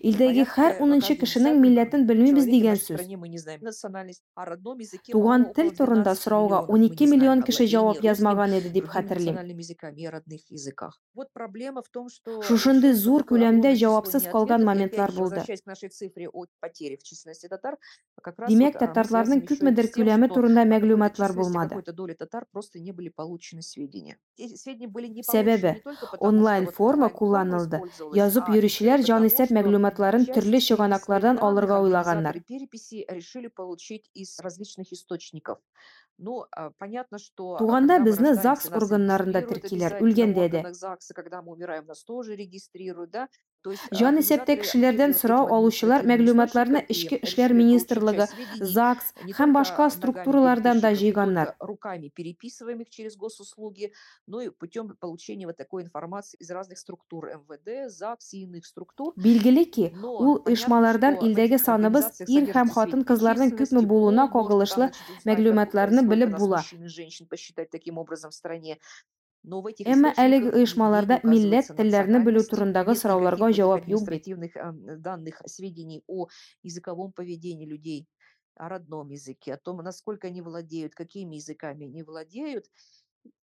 Илдәге 0.01 0.43
һәр 0.49 0.79
10 0.81 1.15
кешенең 1.21 1.59
милләтен 1.61 2.07
белмибез 2.09 2.47
дигән 2.49 2.79
сүз. 2.81 3.01
Национальность, 3.61 4.23
Туган 5.11 5.45
тел 5.53 5.69
турында 5.77 6.15
12 6.15 6.21
сорауга 6.23 6.61
миллионов. 6.61 6.69
Мы 6.71 6.79
не 6.79 6.89
12 6.89 6.97
знаем 6.97 7.11
миллион 7.13 7.43
кеше 7.43 7.65
җавап 7.67 8.01
язмаган 8.01 8.55
иде 8.57 8.69
дип 8.69 8.87
хәтерлим. 8.89 9.37
решилось 12.49 12.97
зур 12.97 13.23
күләмдә 13.23 13.75
җавапсыз 13.75 14.25
калган 14.33 14.65
моментлар 14.65 15.11
булды. 15.13 15.43
Димәк, 18.47 18.79
татарларның 18.79 19.45
күпмедер 19.45 19.87
күләме 19.93 20.27
турында 20.33 20.65
мәгълүматлар 20.65 21.33
булмады. 21.33 21.69
какой-то 21.69 21.93
доли 21.93 22.13
татар 22.13 22.45
просто 22.51 22.79
не 22.79 22.91
были 22.91 23.09
получены 23.09 23.61
сведения. 23.61 24.17
Эти 24.37 24.55
сведения 24.55 24.87
были 24.87 25.07
не 25.07 25.23
Сәбәбе, 25.23 25.81
онлайн 26.19 26.67
форма 26.67 27.09
кулланылды. 27.09 27.81
Язып 28.13 28.49
а 28.49 28.55
того, 28.79 29.05
җанисәп 29.09 29.53
мәгълүматларын 29.57 30.25
төрле 30.29 30.59
чыганаклардан 30.59 31.39
алырга 31.39 31.79
организаторы 31.79 32.41
переписи 32.41 33.05
решили 33.09 33.47
получить 33.47 34.09
из 34.13 34.39
различных 34.39 34.91
источников. 34.93 35.59
Ну, 36.17 36.45
понятно, 36.77 37.17
что 37.17 37.57
Туганда 37.57 37.99
безне 37.99 38.35
ЗАГС 38.35 38.69
органнарында 38.71 39.41
в 39.41 40.01
үлгәндә 40.01 40.49
дә. 40.49 40.61
когда 41.13 41.41
мы 41.41 41.53
умираем, 41.53 41.85
нас 41.85 42.03
тоже 42.03 42.35
регистрируют, 42.35 43.09
да? 43.11 43.29
То 43.63 43.71
есть, 43.71 43.83
а, 43.89 43.95
Җанисәптә 43.95 44.53
организаторы 44.53 44.61
кешеләрдән 44.61 45.11
отслеживают 45.13 45.21
сорау 45.21 45.45
этим 45.45 45.55
алучылар 45.55 46.01
административным 46.03 46.35
мәгълүматларны 46.43 46.79
Эчке 46.89 47.19
эшләр 47.23 47.53
министрлыгы, 47.55 48.27
ЗАГС 48.59 49.13
һәм 49.39 49.53
башка 49.55 49.89
структуралардан 49.89 50.81
да 50.81 50.91
җыйганнар. 50.93 51.55
руками 51.59 52.09
переписываемых 52.09 52.89
через 52.89 53.15
госуслуги, 53.15 53.93
но 54.27 54.41
и 54.41 54.49
путем 54.49 54.95
получения 54.99 55.45
вот 55.47 55.55
такой 55.55 55.83
информации 55.83 56.37
из 56.39 56.51
разных 56.51 56.77
структур 56.77 57.29
МВД, 57.29 57.89
ЗАГС 57.89 58.33
и 58.33 58.43
иных 58.43 58.65
структур. 58.65 59.13
Билгеле 59.15 59.65
ки, 59.65 59.93
ул 60.03 60.43
в 60.43 60.49
илдәге 60.49 61.57
саныбыз 61.57 62.21
ир 62.27 62.51
һәм 62.51 62.69
хатын 62.69 63.03
кызларның 63.07 63.55
күпме 63.55 63.81
булуына 63.81 64.27
кагылышлы 64.27 64.91
мәгълүматларны 65.25 66.03
белеп 66.03 66.37
була. 66.37 66.63
женщин 66.85 67.27
посчитать 67.27 67.69
таким 67.69 67.97
образом 67.97 68.31
в 68.31 68.33
стране. 68.33 68.79
Әмма 69.43 70.13
әлеге 70.23 70.51
оешмаларда 70.55 71.19
милләт 71.27 71.71
телләрне 71.75 72.21
белү 72.23 72.43
турындагы 72.47 72.95
сорауларга 72.95 73.51
җавап 73.51 73.87
юк 73.91 74.07
бит. 74.07 74.27
ам, 74.55 75.01
данных, 75.01 75.41
сведений 75.45 76.03
о 76.07 76.27
языковом 76.63 77.11
поведении 77.11 77.65
людей, 77.65 78.07
о 78.55 78.69
родном 78.69 79.09
языке, 79.09 79.55
о 79.55 79.57
том, 79.57 79.77
насколько 79.77 80.27
они 80.27 80.41
владеют, 80.41 80.95
какими 80.95 81.35
языками 81.35 81.87
они 81.87 82.03
владеют. 82.03 82.67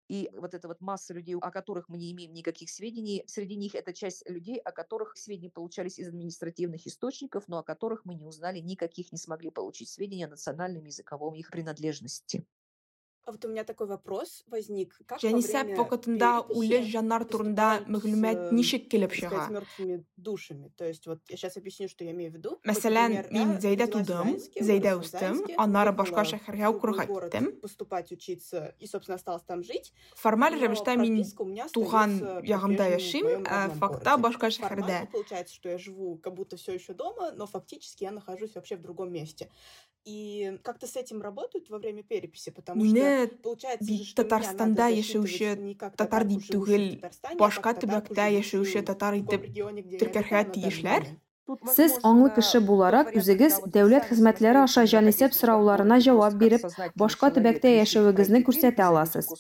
И 0.07 0.29
вот 0.33 0.53
эта 0.55 0.67
вот 0.67 0.81
масса 0.81 1.13
людей, 1.13 1.35
о 1.35 1.51
которых 1.51 1.87
мы 1.87 1.97
не 1.97 2.11
имеем 2.11 2.33
никаких 2.33 2.71
сведений, 2.71 3.23
среди 3.27 3.55
них 3.55 3.75
это 3.75 3.93
часть 3.93 4.27
людей, 4.27 4.57
о 4.57 4.71
которых 4.71 5.15
сведения 5.17 5.51
получались 5.51 5.99
из 5.99 6.07
административных 6.07 6.87
источников, 6.87 7.47
но 7.47 7.59
о 7.59 7.63
которых 7.63 8.05
мы 8.05 8.15
не 8.15 8.25
узнали 8.25 8.59
никаких, 8.59 9.11
не 9.11 9.19
смогли 9.19 9.51
получить 9.51 9.89
сведения 9.89 10.25
о 10.25 10.29
национальном 10.29 10.85
языковом 10.85 11.35
их 11.35 11.51
принадлежности. 11.51 12.43
А 13.29 13.31
вот 13.31 13.45
у 13.45 13.47
меня 13.47 13.63
такой 13.63 13.85
вопрос 13.85 14.43
возник. 14.47 14.97
Как 15.05 15.21
время 15.21 15.75
вакытында 15.77 16.29
үле 16.49 16.79
җаннар 16.81 17.27
турында 17.29 17.67
мәгълүмат 17.85 18.39
э, 18.49 18.55
ничек 18.57 18.87
килеп 18.89 19.13
чыга? 19.13 19.45
мертвыми 19.53 20.03
душами. 20.17 20.71
То 20.75 20.87
есть 20.87 21.05
вот 21.05 21.19
я 21.29 21.37
сейчас 21.37 21.55
объясню, 21.55 21.87
что 21.89 22.03
я 22.03 22.09
имею 22.09 22.31
в 22.31 22.33
виду. 22.33 22.57
Мәсәлән, 22.65 23.29
мин 23.29 23.53
Зәйдә 23.61 23.85
тудым, 23.93 24.33
Зәйдә 24.57 24.95
үстем, 24.97 25.43
аннары 25.61 25.93
башка 25.93 26.25
шәһәргә 26.25 26.71
укырга 26.73 27.05
киттем. 27.05 27.51
поступать, 27.61 28.11
учиться 28.11 28.73
и, 28.79 28.87
собственно, 28.87 29.17
осталась 29.17 29.43
там 29.43 29.61
жить. 29.61 29.93
Формаль 30.15 30.57
рәвештә 30.57 30.97
мин 30.97 31.21
туган 31.69 32.41
ягымда 32.41 32.89
яшим, 32.97 33.27
ә 33.45 33.69
родном 33.69 33.77
факта 33.77 34.17
башка 34.17 34.47
шәһәрдә. 34.49 35.05
получается, 35.11 35.53
что 35.53 35.69
я 35.69 35.77
живу 35.77 36.17
как 36.17 36.33
будто 36.33 36.57
все 36.57 36.73
еще 36.73 36.93
дома, 36.93 37.29
но 37.33 37.45
фактически 37.45 38.05
я 38.05 38.11
нахожусь 38.11 38.55
вообще 38.55 38.75
в 38.75 38.81
другом 38.81 39.13
месте. 39.13 39.51
И 40.05 40.57
как-то 40.63 40.87
с 40.87 40.95
этим 40.95 41.21
работают 41.21 41.69
во 41.69 41.77
время 41.77 42.03
переписи, 42.03 42.49
потому 42.49 42.83
что 42.83 42.95
Получается 43.43 44.15
Татарстанда 44.15 44.89
яшәүче 44.93 45.55
татар 45.99 46.25
дип 46.29 46.45
түгел, 46.53 46.85
башка 47.39 47.73
төбәктә 47.81 48.27
яшәүче 48.35 48.83
татар 48.91 49.17
итеп 49.19 49.49
теркәргә 50.01 50.43
тиешләр. 50.55 51.07
Сез 51.73 51.95
аңлы 52.05 52.29
кеше 52.35 52.59
буларак 52.61 53.09
үзегез 53.17 53.57
дәүләт 53.73 54.05
хезмәтләре 54.11 54.61
аша 54.67 54.85
җанисәп 54.91 55.33
сорауларына 55.33 55.97
җавап 56.05 56.37
биреп, 56.37 56.67
башка 56.99 57.31
төбәктә 57.33 57.73
яшәвегезне 57.73 58.43
күрсәтә 58.45 58.85
аласыз. 58.85 59.31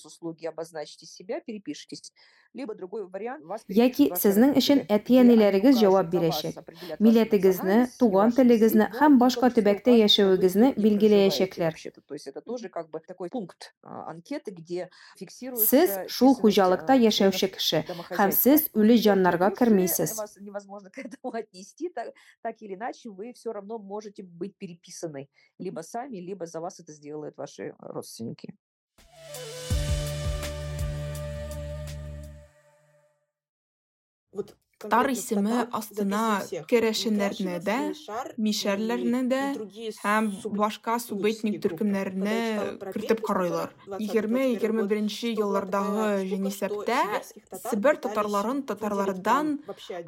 Яки 3.69 4.05
сезнең 4.17 4.55
өчен 4.57 4.79
әти-әниләрегез 4.89 5.77
җавап 5.77 6.07
бирәчәк. 6.09 6.55
Милләтегезне, 6.97 7.77
туган 7.99 8.33
телегезне 8.33 8.87
һәм 8.97 9.19
башка 9.21 9.51
төбәктә 9.53 9.93
яшәвегезне 9.99 10.73
билгеләячәкләр. 10.73 11.77
Сез 15.69 15.93
шул 16.09 16.33
хуҗалыкта 16.41 16.97
яшәүче 16.97 17.51
кеше 17.53 17.83
һәм 18.17 18.33
сез 18.33 18.65
үле 18.73 18.97
җаннарга 18.97 19.53
кермисез. 19.53 20.17
так 22.41 22.61
или 22.61 22.75
иначе 22.75 23.09
вы 23.09 23.33
все 23.33 23.51
равно 23.51 23.77
можете 23.77 24.23
быть 24.23 24.55
переписаны 24.57 25.29
либо 25.57 25.81
сами, 25.81 26.17
либо 26.17 26.45
за 26.45 26.59
вас 26.59 26.79
это 26.79 26.93
сделают 26.93 27.37
ваши 27.37 27.75
родственники. 27.79 28.55
Вот 34.31 34.55
Тар 34.79 35.09
исеме 35.11 35.65
астына 35.75 36.39
керәшеннәрне 36.71 37.57
дә, 37.59 37.77
мишәрләрне 38.39 39.23
дә 39.27 39.41
һәм 39.99 40.29
башка 40.55 40.95
субэтник 41.03 41.57
төркемнәрне 41.65 42.35
кертеп 42.93 43.19
карыйлар. 43.27 43.73
20-21 43.97 45.33
еллардагы 45.33 46.05
җанисәптә 46.31 47.01
Себер 47.65 47.99
татарларын 48.05 48.61
татарлардан 48.71 49.51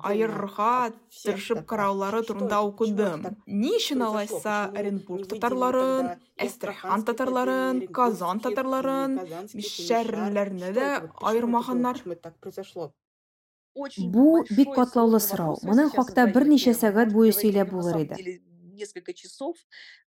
аерырга 0.07 0.93
тырышып 1.19 1.65
караулары 1.67 2.23
турында 2.29 2.61
укыдым. 2.69 3.27
Ни 3.47 3.75
өчен 3.75 4.07
алайса 4.07 4.71
Оренбург 4.71 5.27
татарларын, 5.35 6.13
Әстерхан 6.41 7.03
татарларын, 7.05 7.83
Казан 7.91 8.39
татарларын, 8.39 9.19
мишәрләрне 9.51 10.71
дә 10.79 10.89
аермаганнар? 11.27 12.01
Бу 13.75 14.43
бик 14.49 14.73
катлаулы 14.75 15.19
сорау. 15.19 15.57
Моның 15.63 15.91
хакта 15.95 16.27
берничә 16.27 16.73
сәгать 16.75 17.13
буе 17.13 17.31
сөйләп 17.31 17.71
булыр 17.71 18.01
иде. 18.03 18.41
несколько 18.81 19.13
часов. 19.13 19.55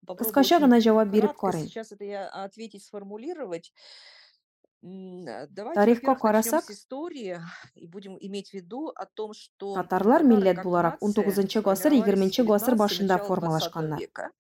Кыскача 0.08 0.60
гына 0.60 0.80
җавап 0.80 1.10
биреп 1.12 1.36
карыйм. 1.38 1.68
Сейчас 1.68 1.92
это 1.92 2.06
я 2.06 2.28
ответить, 2.28 2.84
сформулировать. 2.84 3.74
М, 4.84 5.28
э, 5.28 5.48
Давайте, 5.50 5.76
Тарихка 5.76 6.16
во-первых, 6.16 6.24
начнем 6.24 6.52
карасак, 6.52 6.64
с 6.66 6.72
истории 6.72 7.40
и 7.76 7.86
будем 7.86 8.18
иметь 8.20 8.50
в 8.50 8.54
виду 8.54 8.92
о 8.96 9.06
том, 9.06 9.34
что 9.34 9.76
Татарлар 9.76 10.22
татары 10.22 10.26
милләт 10.26 10.56
как 10.56 10.66
буларак 10.66 11.02
нация 11.02 11.22
19 11.22 11.62
гасыр, 11.62 11.92
сформировались 11.92 12.16
20 12.16 12.46
гасыр 12.48 12.74
19 12.74 12.80
башында 12.80 13.14
начало 13.14 13.28
20 13.28 13.28
формалашканнар. 13.28 14.00
века. 14.00 14.32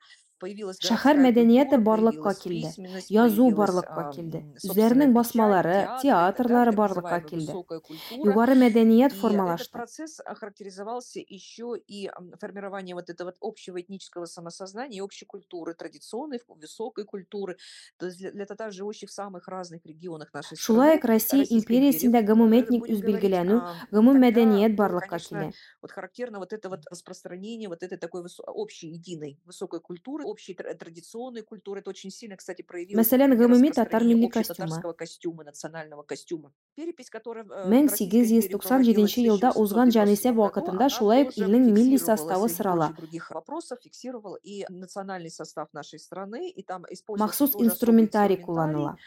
Появилась 0.41 0.79
Шәһәр 0.81 1.17
городская 1.19 1.23
мәдәнияте 1.23 1.69
культура, 1.69 1.85
барлыкка 1.85 2.21
появилась 2.33 2.39
килде. 2.41 2.67
письменность, 2.67 3.09
Язу 3.13 3.43
появилась, 3.45 3.57
барлыкка 3.59 4.01
а, 4.09 4.11
килде. 4.13 4.37
м, 4.39 4.53
Үзләренең 4.57 4.65
собственная 4.73 5.11
басмалары, 5.13 5.73
печать, 5.73 6.01
театры, 6.01 6.43
театрлары 6.43 6.71
так 6.71 6.77
барлыкка 6.81 7.01
называемая 7.01 7.29
килде. 7.29 7.45
высокая 7.51 7.79
культура. 7.79 8.25
Югары 8.31 8.55
мәдәният 8.55 9.11
И 9.13 9.15
этот 9.15 9.21
формалашты. 9.21 9.71
процесс 9.71 10.19
а, 10.25 10.33
характеризовался 10.33 11.19
еще 11.19 11.75
и 11.77 12.07
ам, 12.07 12.31
формированием 12.39 12.97
вот 12.97 13.09
этого 13.11 13.27
вот 13.29 13.37
общего 13.39 13.79
этнического 13.79 14.25
самосознания 14.25 14.97
и 14.97 15.01
общей 15.01 15.25
культуры, 15.25 15.75
традиционной, 15.75 16.37
ф- 16.37 16.45
высокой 16.47 17.05
культуры. 17.05 17.57
То 17.97 18.07
есть 18.07 18.17
для, 18.17 18.31
для 18.31 18.45
татар, 18.47 18.71
живущих 18.71 19.09
в 19.09 19.13
самых 19.13 19.47
разных 19.47 19.85
регионах 19.85 20.33
нашей 20.33 20.57
Шулай 20.57 20.97
страны, 20.97 20.97
ук 20.97 21.05
Россия 21.05 21.39
Российской 21.41 21.59
империясендә 21.61 22.17
империи, 22.17 22.25
гомум 22.25 22.53
э, 22.53 22.59
этник 22.61 22.79
будем 22.81 22.99
говорить, 22.99 23.21
үзбелгеләнү, 23.21 23.57
а, 23.61 23.75
гомум 23.91 24.13
тогда 24.15 24.27
мәдәният 24.27 24.71
было, 24.71 24.77
барлыкка 24.77 25.07
конечно, 25.09 25.37
килә. 25.37 25.51
вот 25.83 25.91
характерно 25.91 26.39
вот 26.39 26.51
это 26.53 26.69
вот 26.69 26.81
распространение 26.89 27.69
вот 27.69 27.83
этой 27.83 27.99
такой 27.99 28.23
высо- 28.23 28.41
общей, 28.47 28.89
единой, 28.89 29.39
высокой 29.45 29.79
культуры, 29.81 30.25
общей 30.31 30.53
тра- 30.55 30.73
традиционной 30.73 31.43
культуры. 31.43 31.81
Это 31.81 31.89
очень 31.91 32.11
сильно, 32.11 32.35
кстати, 32.35 32.61
проявилось 32.63 33.05
Мәсәлән, 33.05 33.29
при 33.31 33.37
гомуми 33.37 33.69
татар 33.69 34.01
распространении 34.01 34.15
милли 34.15 34.29
костюмы. 34.31 34.51
общетатарского 34.51 34.93
костюма, 34.93 35.43
национального 35.43 36.03
костюма. 36.03 36.51
Перепись, 36.75 37.09
которая 37.09 37.45
э, 37.45 37.67
в 37.67 37.69
Мең 37.69 37.85
Российской 37.89 37.97
сигез 37.97 38.27
йөз 38.31 38.45
империи 38.45 38.51
туксан 38.55 38.69
проводилась 38.81 39.11
җиденче 39.11 39.21
елда 39.27 39.51
в 39.51 39.59
узган 39.59 39.89
1897 39.89 39.95
җанисәп 39.97 40.35
году, 40.35 40.41
вакытында 40.41 40.85
она 40.85 40.89
шулай 40.89 41.21
ук 41.23 41.33
тоже 41.35 41.45
илнең 41.45 41.63
милли 41.71 41.97
фиксировала, 41.97 42.17
составы 42.17 42.47
среди 42.49 42.57
сырала. 42.57 42.87
прочих 42.87 42.97
других 42.97 43.31
вопросов, 43.31 43.79
фиксировала 43.83 44.37
и 44.43 44.65
национальный 44.69 45.29
состав 45.31 45.67
нашей 45.73 45.99
страны, 45.99 46.49
и 46.49 46.63
там 46.63 46.85
использовался 46.89 47.23
Махсус 47.31 47.51
тоже 47.51 47.57
особый 47.57 47.67
инструментарий 47.67 48.35
инструментарий 48.35 48.37
кулланыла. 48.45 48.89
а, 48.91 48.97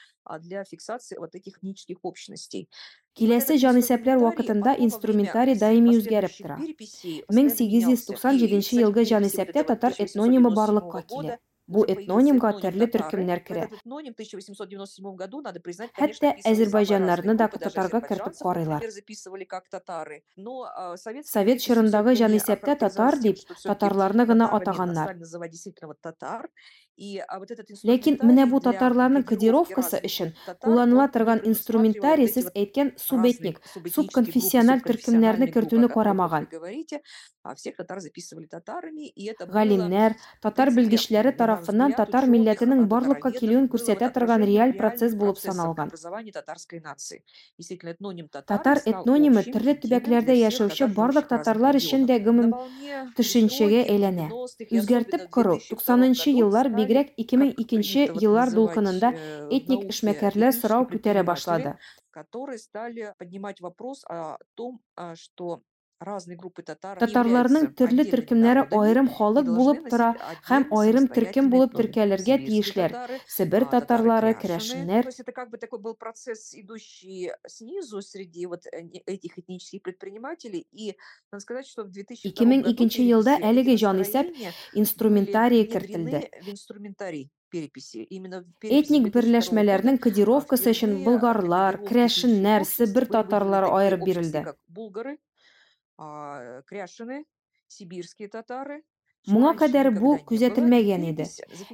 для 0.41 0.65
фиксации 0.65 1.17
вот 1.17 1.35
этих 1.35 1.59
этнических 1.59 1.99
общностей. 2.03 2.69
Киләсе 3.15 3.55
этот 3.55 3.63
җанисәпләр 3.63 4.19
инструментарий 4.79 5.55
даими 5.55 5.91
менялся. 5.95 6.59
И, 6.59 7.25
1897 7.29 8.15
кстати, 8.15 8.81
елгы 8.81 9.05
переписи 9.05 9.13
вот 9.13 9.13
җанисәптә 9.13 9.61
этого 9.61 9.77
татар 9.77 9.93
1897 9.93 10.07
этнонимы 10.07 10.51
года 10.51 11.03
килә. 11.03 11.39
Бу 11.67 11.83
этнонимга 11.89 12.51
этноним 12.51 12.61
төрле 12.61 12.87
төркемнәр 12.93 13.41
керә. 13.41 13.63
этот 13.65 13.81
этноним 13.81 14.13
в 14.13 14.21
1897 14.21 15.17
году, 15.17 15.41
надо 15.41 15.61
признать, 15.61 15.93
конечно, 15.93 16.29
Хәтта 16.29 16.33
вписывали 16.33 16.43
самые 16.43 16.67
әзербайҗаннарны 16.67 17.35
да 17.35 17.49
группы, 17.49 17.59
даже 17.59 17.75
татарга 17.75 18.01
кертеп 18.01 18.13
азербайджанцев, 18.13 18.43
карыйлар. 18.43 18.75
например, 18.75 18.91
записывали 18.91 19.45
как 19.45 19.69
татары. 19.71 20.23
Но 20.37 20.63
а, 20.65 20.97
советские 20.99 21.33
Совет 21.33 21.61
чорындагы 21.63 22.15
җанисәптә 22.17 22.77
татар 22.77 23.19
дип 23.19 23.39
всё-таки 23.39 23.69
татарларны 23.69 24.27
гына 24.27 24.49
атаганнар. 24.53 25.17
Ләкин 26.95 28.21
менә 28.23 28.45
бу 28.47 28.61
татарларның 28.63 29.25
кодировкасы 29.27 29.99
өчен 30.07 30.29
кулланыла 30.63 31.09
торган 31.11 31.41
инструментарий 31.43 32.29
сез 32.31 32.47
әйткән 32.55 32.93
субэтник, 33.03 33.59
субконфессиональ 33.91 34.79
группы, 34.79 35.01
төркемнәрне 35.01 35.49
кертүне 35.51 35.89
карамаган. 35.91 36.47
Галимнәр, 39.57 40.15
татар 40.41 40.71
белгечләре 40.71 41.35
взгляд, 41.61 41.97
татар 41.97 42.27
милләтенең 42.31 42.87
барлыкка 42.89 43.31
килүен 43.35 43.69
күрсәтә 43.73 44.11
торган 44.15 44.45
реаль 44.45 44.75
процесс 44.77 45.15
булып 45.15 45.39
саналган. 45.39 45.91
Татар 48.47 48.83
этнонимы 48.85 49.45
төрле 49.49 49.77
төбәкләрдә 49.85 50.35
яшәүче 50.39 50.91
барлык 50.99 51.29
татарлар 51.29 51.79
өчен 51.81 52.07
дә 52.11 52.19
гомум 52.25 52.55
төшенчәгә 53.17 53.85
әйләнә. 53.95 54.29
90-х 54.31 54.71
и 54.71 54.79
Үзгәртеп 54.81 55.29
кору 55.31 55.59
2002 55.71 56.15
90-нчы 56.15 56.33
году 56.33 56.45
еллар, 56.45 56.69
стали, 56.69 56.79
бигрәк 56.81 57.09
как 57.09 57.17
2002 57.17 57.95
принято 57.95 58.13
вот 58.15 58.23
еллар 58.23 58.53
дулкынында 58.55 59.13
э, 59.13 59.49
этник 59.59 59.91
эшмәкәрләр 59.91 60.53
сорау 60.53 60.89
күтәрә 60.91 61.25
башлады. 61.25 61.77
которые 62.15 62.59
стали 62.59 63.13
поднимать 63.19 63.61
вопрос 63.61 64.05
о 64.09 64.39
том, 64.55 64.81
что 65.15 65.63
Татарларның 66.03 67.69
төрле 67.79 68.05
төркемнәре 68.09 68.65
и 68.75 69.09
халык 69.19 69.47
булып 69.47 69.85
тора 69.93 70.09
һәм 70.49 70.67
аерым 70.79 71.07
төркем 71.09 71.51
булып 71.53 71.77
Сибирские 71.79 72.39
тиешләр. 72.43 72.97
Себер 73.27 73.65
татарлары, 73.71 74.35
керәшеннәр. 74.35 75.09
Это 75.09 75.33
как 75.33 75.51
бы 75.51 75.59
такой 75.59 75.79
был 75.79 75.95
процесс, 75.95 76.55
идущий 76.55 77.31
снизу 77.47 78.03
среди 78.03 78.47
вот 78.47 78.67
э, 78.67 78.83
этих 79.07 79.39
этнических 79.39 79.83
предпринимателей. 79.83 80.67
И 80.73 80.97
надо 81.31 81.43
сказать, 81.43 81.67
что 81.67 81.85
в 81.85 81.91
2002 81.91 82.45
году 82.45 82.63
2002 82.65 83.05
елда 83.05 83.39
әлеге 83.39 83.77
настроения 83.93 84.53
инструментарий 84.75 85.65
кертелде. 85.65 86.31
переписи. 87.55 87.99
Именно 88.11 88.45
Этник 88.63 89.05
2002 89.05 89.11
года 89.11 89.15
берләшмәләрнең 89.15 89.99
кодировкасы 90.03 90.73
өчен 90.75 90.97
болгарлар, 91.05 91.79
керәшеннәр, 91.87 92.67
выделены 92.67 93.07
татарлары 93.15 93.69
аерып 93.71 94.03
бирелде. 94.09 94.43
булгары, 94.67 95.19
а, 95.97 96.63
кряшины, 96.63 97.27
сибирские 97.67 98.29
татары, 98.29 98.85
Раньше 99.25 99.59
кадәр 99.59 99.89
бу 99.97 100.19
күзәтелмәгән 100.29 101.05
иде. 101.11 101.25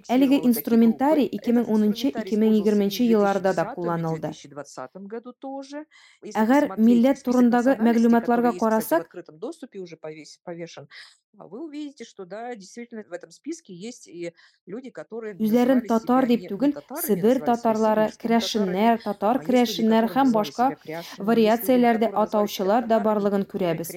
Әлеге 0.08 0.38
инструментарий 0.46 1.26
группы. 1.26 1.40
Этот 1.40 1.50
2010-2020 1.50 1.70
инструментарий 2.10 2.28
использовался 2.60 3.02
и 3.02 3.06
в 3.06 3.10
елларда 3.10 3.54
да 3.54 3.64
2010 3.64 3.66
и 3.66 3.70
в 3.70 3.74
кулланылды. 3.74 4.20
2020 4.20 4.90
году 5.10 5.32
тоже. 5.32 5.86
Если 6.22 6.40
Әгәр 6.40 6.78
милләт 6.78 7.22
турындагы 7.24 7.76
мәгълүматларга 7.80 8.52
карасак, 8.58 9.02
открытом 9.02 9.38
доступе 9.38 9.80
уже 9.80 9.96
повешен, 9.96 10.88
вы 11.32 11.64
увидите, 11.64 12.04
что 12.04 12.24
да, 12.24 12.54
действительно 12.54 13.02
в 13.02 13.12
этом 13.12 13.30
списке 13.30 13.74
есть 13.74 14.06
и 14.06 14.32
люди, 14.66 14.90
которые 14.90 15.34
үзләрен 15.34 15.82
татар 15.86 16.26
дип 16.26 16.46
түгел, 16.48 16.74
себя 17.02 17.34
татарлары, 17.40 18.10
керәшеннәр, 18.18 19.02
татар 19.02 19.42
которые 19.42 20.10
һәм 20.14 20.32
башка 20.32 20.76
вариацияләрдә 21.18 22.12
атаучылар 22.14 22.86
да 22.86 23.00
барлыгын 23.00 23.42
күрәбез. 23.42 23.90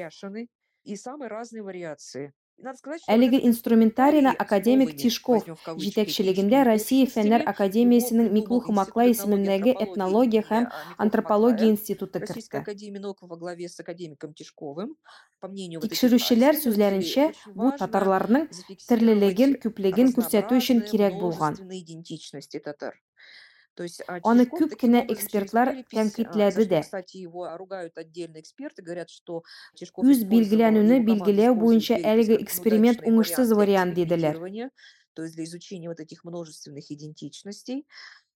и 0.84 0.98
самые 0.98 1.30
разные 1.30 1.63
вариации. 1.63 2.34
Надо 2.58 2.78
сказать, 2.78 3.02
что 3.02 3.12
вот 3.12 3.18
Әлеге 3.18 3.38
этот 3.38 3.48
инструментарийны 3.50 4.28
инструментарий 4.28 4.38
с 4.38 4.39
академик 4.39 4.96
Тишков 4.96 5.44
этническими 5.44 6.63
Россия 6.63 7.06
фәннәр 7.06 7.44
академиясенең 7.46 8.30
придумал 8.30 8.62
Хомаклай 8.62 9.10
Институт 9.10 9.30
исемендәге 9.30 9.76
этнология 9.86 10.42
һәм 10.42 10.63
Миклу 10.63 10.96
антропология 10.98 11.70
институты 11.70 12.20
кертте. 12.20 12.63
этих 12.63 12.94
Тикшерүчеләр 15.84 16.56
сүзләренчә, 16.56 17.26
очень 17.34 17.54
бу 17.58 17.72
татарларның 17.76 18.48
төрлелеген, 18.88 19.60
күплеген 19.60 20.13
күрсәтү 20.16 20.56
өчен 20.62 20.80
кирәк 20.88 21.20
булган. 21.20 21.60
Аны 24.30 24.46
күп 24.50 24.76
кенә 24.82 25.02
экспертлар 25.14 25.72
тәнкыйтьләде 25.94 26.66
дә. 26.74 26.82
Үз 30.10 30.26
билгеләнүне 30.34 31.00
билгеләү 31.08 31.56
бойынша 31.64 31.98
әлігі 32.14 32.38
эксперимент 32.46 33.02
уңышсыз 33.10 33.56
вариант 33.58 33.98
деділер. 33.98 34.38
То 35.16 35.24
есть 35.24 35.36
для 35.36 35.44
изучения 35.44 35.90
вот 35.90 36.00
этих 36.00 36.24
множественных 36.24 36.92
идентичностей 36.92 37.86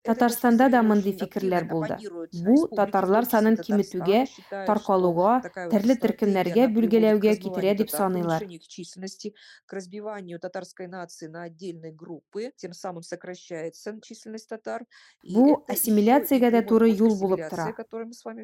татарстанда 0.05 0.69
да 0.69 0.81
мындай 0.83 1.13
фикирлер 1.13 1.65
болды. 1.65 1.97
Бу 2.45 2.67
татарлар 2.75 3.25
санын 3.25 3.57
кемітуге, 3.57 4.25
тарқалуға, 4.51 5.41
тірлі 5.71 5.97
тиркимлерге 6.01 6.67
бүлгелеуге 6.67 7.35
кетіре 7.41 7.75
деп 7.75 7.89
саныйлар 7.89 8.45
численности 8.67 9.33
к 9.65 9.73
разбиванию 9.73 10.39
татарской 10.39 10.87
нации 10.87 11.27
на 11.27 11.43
отдельные 11.43 11.91
группы 11.91 12.51
тем 12.55 12.73
самым 12.73 13.03
сокращается 13.03 13.97
численность 14.01 14.49
татар. 14.49 14.85
Бу 15.23 15.63
ассимиляцияга 15.67 16.51
да 16.51 16.61
туура 16.61 16.87
юл 16.87 17.15
болуп 17.19 17.39
тура 17.49 17.73
которым 17.73 18.13
с 18.13 18.23
вами 18.25 18.43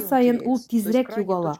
сайын 0.00 0.40
ул 0.44 0.58
тизирээк 0.58 1.16
югала. 1.16 1.58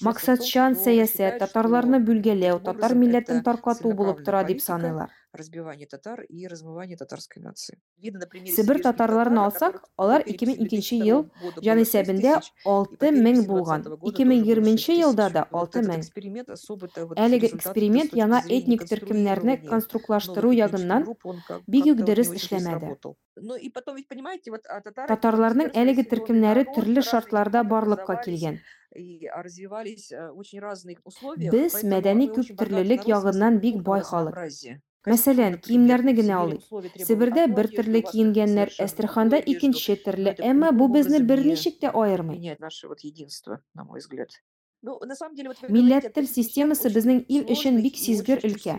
максатчан 0.00 0.76
саясат 0.76 1.38
татарларны 1.38 2.00
бүлгелеу 2.00 2.60
татар 2.60 2.94
миллетин 2.94 3.42
тарқату 3.42 3.92
болып 3.94 4.22
тұра 4.26 4.44
деп 4.46 4.60
саныйлар 4.60 5.10
разбивание 5.36 5.86
татар 5.86 6.22
и 6.22 6.46
размывание 6.46 6.96
татарской 6.96 7.42
нации. 7.42 7.78
Сібір 8.00 8.82
татарларын 8.82 9.38
алсақ, 9.44 9.82
олар 9.96 10.24
2002 10.26 10.98
ел 11.04 11.26
жәнесәбінде 11.62 12.38
6 12.64 13.12
мең 13.12 13.44
болған. 13.48 13.84
2020 14.02 14.96
елда 14.96 15.28
да 15.30 15.44
6 15.52 15.84
мең. 15.86 16.02
Әлігі 17.26 17.52
эксперимент 17.52 18.16
яна 18.16 18.42
этник 18.48 18.86
түркімлеріні 18.90 19.58
конструктлаштыру 19.68 20.54
ягыннан 20.56 21.06
бик 21.66 21.92
үк 21.92 22.02
ішлемәді. 22.40 22.96
Татарларының 25.06 25.74
әлігі 25.76 26.08
түркімлері 26.10 26.66
түрлі 26.72 27.04
шартларда 27.04 27.62
барлыкка 27.62 28.16
килгән 28.24 28.60
развивались 28.96 30.12
очень 30.12 30.60
мәдәни 31.92 32.28
күп 32.32 32.52
төрлелек 32.58 33.06
ягыннан 33.08 33.58
бик 33.60 33.82
бай 33.82 34.02
халық. 34.02 34.38
Мәсәлән, 35.06 35.56
киемнәрне 35.62 36.12
генә 36.18 36.38
алыйк. 36.42 36.64
Себердә 37.08 37.46
бер 37.58 37.68
төрле 37.70 38.02
киенгәннәр, 38.08 38.72
Әстерханда 38.82 39.38
икенче 39.52 39.94
төрле, 40.02 40.34
әмма 40.50 40.72
бу 40.74 40.88
безне 40.96 41.20
берничек 41.30 41.78
тә 41.84 41.92
аермый. 41.94 42.40
Милләт 45.76 46.10
тел 46.16 46.26
системасы 46.30 46.92
безнең 46.96 47.22
ил 47.38 47.46
өчен 47.54 47.80
бик 47.86 47.96
сизгер 48.02 48.42
өлкә 48.50 48.76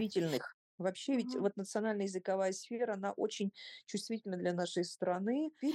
вообще 0.78 1.16
ведь 1.16 1.36
вот 1.36 1.58
национально 1.58 2.04
языковая 2.04 2.52
сфера 2.52 2.94
она 2.94 3.12
очень 3.14 3.52
чувствительна 3.86 4.38
для 4.38 4.54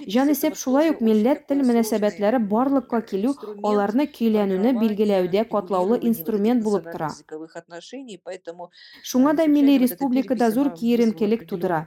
Жаны 0.06 0.34
сеп 0.34 0.56
шулай 0.56 0.90
ук 0.90 1.00
миллет 1.00 1.46
тел 1.46 1.62
мөнәсәбәтләре 1.68 2.38
барлыкка 2.52 3.02
килү, 3.10 3.34
аларны 3.62 4.06
көйләнүне 4.18 4.74
билгеләүдә 4.78 5.44
катлаулы 5.52 5.98
инструмент 6.10 6.64
булып 6.64 6.90
тора. 6.92 7.10
Шуңа 9.12 9.34
да 9.34 9.46
милли 9.46 9.78
республикада 9.84 10.50
зур 10.50 10.72
киеренкелек 10.74 11.46
тудыра 11.48 11.86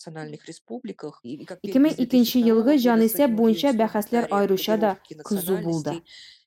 национальных 0.00 0.46
республиках. 0.46 1.20
2002 1.22 2.40
елгы 2.40 2.76
җанисәп 2.80 3.34
буенча 3.36 3.72
бәхәсләр 3.76 4.28
айрыша 4.32 4.76
да 4.80 4.96
кызу 5.24 5.58
булды. 5.60 6.00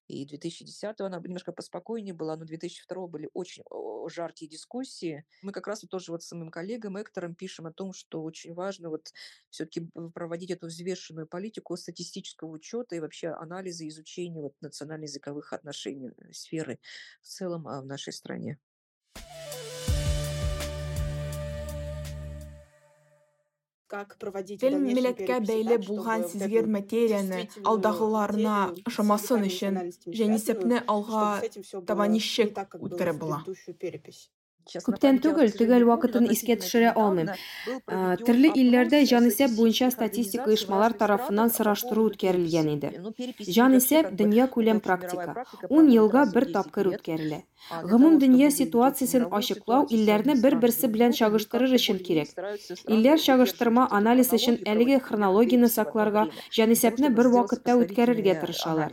И 0.08 0.26
2010-го 0.26 1.06
она 1.06 1.20
немножко 1.20 1.52
поспокойнее 1.52 2.14
была, 2.14 2.36
но 2.36 2.46
2002-го 2.46 3.08
были 3.08 3.30
очень 3.34 3.64
жаркие 4.10 4.50
дискуссии. 4.50 5.26
Мы 5.42 5.52
как 5.52 5.68
раз 5.68 5.84
вот 5.84 5.92
тоже 5.92 6.12
вот 6.12 6.24
с 6.24 6.32
моим 6.34 6.52
коллегам, 6.52 7.02
эктором 7.02 7.36
пишем 7.36 7.68
о 7.68 7.74
том, 7.74 7.94
что 7.94 8.22
очень 8.22 8.54
важно 8.54 8.90
вот 8.90 9.14
все-таки 9.50 9.90
проводить 10.14 10.52
эту 10.52 10.68
взвешенную 10.68 11.28
политику 11.28 11.78
статистического 11.78 12.50
учета 12.50 12.96
и 12.96 13.00
вообще 13.00 13.30
анализа 13.30 13.88
изучения 13.88 14.42
вот 14.42 14.56
национально-языковых 14.62 15.54
отношений 15.54 16.12
э, 16.18 16.34
сферы 16.34 16.80
в 17.22 17.28
целом 17.28 17.68
а, 17.68 17.82
в 17.82 17.86
нашей 17.86 18.14
стране. 18.14 18.60
тел 24.62 24.78
милләткә 24.84 25.40
бәйле 25.48 25.78
булган 25.88 26.26
сизгер 26.34 26.70
материяны 26.76 27.42
алдағыларына 27.72 28.60
ышанмасын 28.92 29.48
өчен 29.50 29.82
җанисәпне 30.22 30.84
алға 30.96 31.26
таба 31.92 32.08
ничек 32.16 32.64
үткәреп 32.80 33.22
була. 33.26 33.44
Күптән 34.64 35.20
түгел 35.24 35.50
уақытын 35.50 35.86
вакытын 35.90 36.28
түсіре 36.32 36.56
төшерә 36.62 36.92
алмыйм. 37.04 37.32
елдерде 37.90 38.52
илләрдә 38.62 39.02
җанисәп 39.12 39.56
буенча 39.58 39.90
статистика 39.92 40.50
оешмалар 40.54 40.94
тарафыннан 41.02 41.52
сораштыру 41.52 42.06
үткәрелгән 42.10 42.70
иде. 42.76 42.92
Җанисәп 43.58 44.14
дөнья 44.22 44.48
көлем 44.56 44.80
практика. 44.80 45.46
10 45.70 45.92
елга 45.98 46.26
бір 46.36 46.52
тапкыр 46.54 46.94
үткәрелә. 46.94 47.44
Гомум 47.90 48.18
дөнья 48.20 48.50
ситуациясын 48.52 49.30
ашықлау 49.32 49.86
илләрне 49.96 50.36
бер-берсе 50.36 50.90
белән 50.92 51.14
чагыштырыр 51.16 51.76
өчен 51.78 52.00
кирәк. 52.08 52.34
Илләр 52.92 53.22
чагыштырма 53.24 53.86
анализ 54.00 54.34
өчен 54.36 54.58
әлеге 54.68 55.00
хронологияне 55.06 55.70
сакларга, 55.72 56.26
җанисәпне 56.58 57.12
бір 57.20 57.32
уақытта 57.32 57.78
үткәрергә 57.80 58.36
тырышалар. 58.42 58.92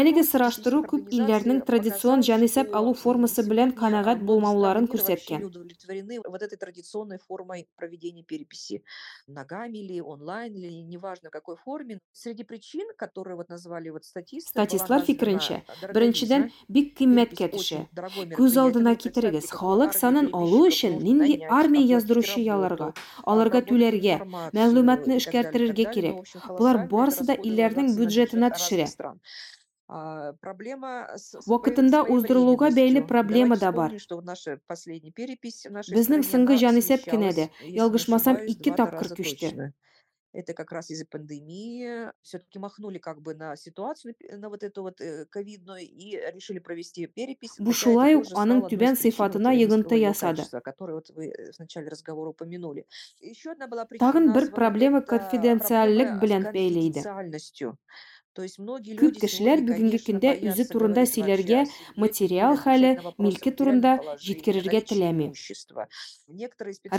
Әлеге 0.00 0.24
сораштыру 0.26 0.82
күп 0.90 1.14
илләрнең 1.14 1.62
традицион 1.68 2.26
җанисәп 2.26 2.74
алу 2.74 2.96
формасы 3.04 3.46
белән 3.46 3.76
канагать 3.78 4.26
булмауларын 4.26 4.90
беседки. 5.00 5.32
не 5.32 5.44
удовлетворены 5.44 6.20
вот 6.26 6.42
этой 6.42 6.56
традиционной 6.56 7.18
формой 7.18 7.68
проведения 7.76 8.22
переписи 8.22 8.82
ногами 9.26 9.78
или 9.78 10.00
онлайн, 10.00 10.54
или 10.54 10.70
неважно 10.82 11.28
в 11.28 11.32
какой 11.32 11.56
форме. 11.56 12.00
Среди 12.12 12.44
причин, 12.44 12.86
которые 12.96 13.36
вот 13.36 13.48
назвали 13.48 13.90
вот 13.90 14.04
статисты... 14.04 14.50
статист 14.50 14.88
Ларфи 14.88 15.14
біріншіден 15.94 16.50
бик 16.68 16.94
кыйммәт 16.98 17.34
кетеше. 17.36 17.86
Күз 18.36 18.56
алдына 18.62 18.94
китерегез, 18.96 19.50
халык 19.50 19.94
санын 19.96 20.30
алу 20.36 20.64
өчен 20.68 20.98
нинди 21.02 21.40
армия 21.48 21.84
яздыручы 21.84 22.40
яларга, 22.40 22.92
аларга 23.24 23.62
Тюлерге 23.62 24.20
мәгълүматны 24.56 25.20
эшкәртерергә 25.20 25.86
кирәк. 25.94 26.34
Булар 26.58 26.84
барысы 26.90 27.26
да 27.28 27.36
илләрнең 27.36 27.94
бюджетына 27.98 28.52
төшерә. 28.56 28.88
проблема 30.44 30.92
уақытында 31.50 32.04
оздырылуға 32.14 32.70
бәйлі 32.76 33.02
проблема 33.10 33.58
да 33.60 33.72
бар 33.74 33.96
біздің 35.98 36.26
сыңғы 36.30 36.58
жанесеп 36.64 37.06
кенәді 37.10 37.50
ялгышмасам 37.80 38.42
икки 38.54 38.74
тапкыр 38.82 39.14
күшті 39.18 39.72
это 40.32 40.54
как 40.54 40.72
раз 40.72 40.90
из-за 40.90 41.06
пандемии. 41.06 42.10
Все-таки 42.22 42.58
махнули 42.58 42.98
как 42.98 43.20
бы 43.20 43.34
на 43.34 43.56
ситуацию, 43.56 44.14
на 44.30 44.48
вот 44.48 44.62
эту 44.62 44.82
вот 44.82 45.00
э, 45.00 45.26
ковидную, 45.26 45.82
и 45.82 46.18
решили 46.32 46.58
провести 46.58 47.06
перепись. 47.06 47.56
Бушулай 47.58 48.14
аның 48.14 48.62
түбән 48.70 48.98
сыйфатына 49.00 49.52
йыгынты 49.56 49.98
ясады. 49.98 50.46
Который 50.62 50.94
вот 50.94 51.10
вы 51.10 51.28
э, 51.28 51.52
в 51.52 51.58
начале 51.58 51.88
разговора 51.88 52.30
упомянули. 52.30 52.86
Еще 53.20 53.52
одна 53.52 53.66
была 53.66 53.86
проблема 53.86 55.02
конфиденциальлек 55.02 56.20
белән 56.22 56.50
бәйле 56.52 56.92
көп 58.38 59.16
кишилер 59.22 59.60
бүгінгі 59.66 59.98
күнде 60.06 60.30
өзі 60.50 60.66
турында 60.70 61.02
сөйлөргө 61.12 61.62
материал 61.98 62.54
хәлі, 62.60 62.92
милки 63.18 63.50
турында 63.58 63.94
жеткерерге 64.22 64.80
тилеми 64.90 65.26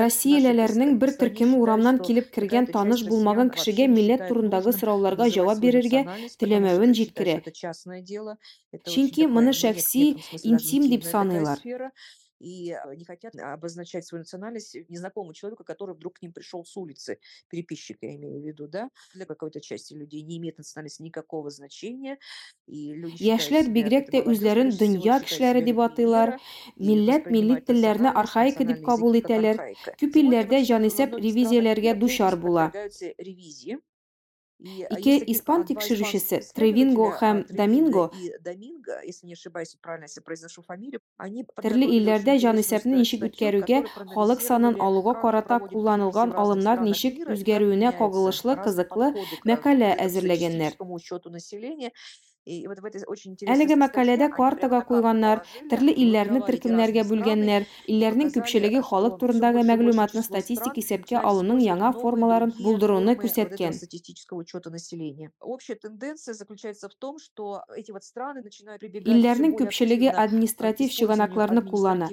россиялелернин 0.04 0.98
бір 1.04 1.13
түркүмү 1.22 1.62
урамнан 1.63 2.02
келіп 2.04 2.28
кірген 2.36 2.67
таныш 2.76 3.06
болмаған 3.08 3.54
кішіге 3.56 3.88
миллет 3.96 4.28
турындағы 4.28 4.76
сұрауларға 4.76 5.30
жауап 5.38 5.63
берерге 5.63 6.04
тилемөүн 6.44 6.98
жеткире 7.00 7.39
чүнки 8.91 9.30
мұны 9.38 9.56
шәхси 9.63 10.04
интим 10.44 10.89
деп 10.91 11.08
санайлар 11.08 11.63
и 12.41 12.71
э, 12.71 12.95
не 12.95 13.06
хотят 13.06 13.36
обозначать 13.36 14.06
свою 14.06 14.21
национальность 14.21 14.75
незнакомому 14.89 15.34
человеку, 15.34 15.63
который 15.63 15.95
вдруг 15.95 16.19
к 16.19 16.21
ним 16.21 16.34
пришел 16.34 16.65
с 16.65 16.75
улицы, 16.75 17.19
переписчик, 17.49 17.97
я 18.01 18.15
имею 18.15 18.41
в 18.41 18.45
виду, 18.45 18.67
да, 18.67 18.89
для 19.13 19.25
какой-то 19.25 19.62
части 19.62 19.93
людей 19.93 20.21
не 20.23 20.38
имеет 20.38 20.58
национальности 20.58 21.01
никакого 21.01 21.49
значения. 21.49 22.17
Яшьләр 22.67 23.69
бигрәк 23.69 24.10
тә 24.13 24.23
үзләрен 24.25 24.71
дөнья 24.77 25.19
кешеләре 25.21 25.62
дип 25.65 25.80
атыйлар, 25.86 26.38
милләт 26.77 27.30
милли 27.30 27.60
телләрне 27.67 28.10
архаика 28.23 28.65
дип 28.65 28.84
кабул 28.86 29.17
итәләр. 29.19 29.62
Күп 30.01 30.17
илләрдә 30.23 30.63
җанисәп 30.71 31.15
ревизияләргә 31.19 31.95
дучар 31.99 32.38
була. 32.39 32.71
Ике 34.62 35.15
испан 35.34 35.63
тикшерүүчүсү 35.65 36.38
Тревинго 36.54 37.08
һәм 37.17 37.39
Доминго, 37.50 38.04
если 39.06 39.26
не 39.26 39.34
ошибаюсь, 39.34 39.76
правильно 39.82 40.06
если 40.06 40.21
произношу 40.21 40.62
фамилию, 40.62 41.02
они 41.17 41.45
Тирле 41.62 41.88
илләрдә 41.97 42.38
җанисәпне 42.43 43.00
ничек 43.02 43.26
үткәрүгә, 43.30 43.82
халык 44.13 44.41
санын 44.45 44.78
алуга 44.80 45.15
карата 45.21 45.58
кулланылган 45.65 46.36
алымнар 46.38 46.84
ничек 46.86 47.17
үзгәрүенә 47.26 47.95
кагылышлы 47.97 48.58
кызыклы 48.62 49.13
мәкалә 49.50 49.95
әзерләгәннәр. 50.06 50.78
Әлеге 52.49 53.75
мәкаләдә 53.77 54.27
картага 54.34 54.80
куйганнар, 54.88 55.43
төрле 55.69 55.93
илләрне 55.93 56.39
төркемнәргә 56.47 57.04
бүлгәннәр, 57.06 57.67
илләрнең 57.86 58.32
күпчелеге 58.34 58.82
халык 58.88 59.19
турындагы 59.21 59.62
мәгълүматны 59.69 60.23
статистик 60.25 60.80
исәпкә 60.82 61.21
алуның 61.21 61.62
яңа 61.62 61.91
формаларын 61.99 62.56
булдыруны 62.58 63.13
күрсәткән. 63.21 63.77
Общая 65.41 65.75
тенденция 65.75 66.34
заключается 66.34 66.89
в 66.89 66.95
том, 66.95 67.19
что 67.19 67.62
эти 67.75 67.91
вот 67.91 68.04
страны 68.04 68.41
начинают 68.41 68.80
прибегать 68.82 69.08
Илләрнең 69.08 69.54
күпчелеге 69.60 70.10
административ 70.10 70.91
чыганакларны 70.91 71.62
куллана. 71.62 72.10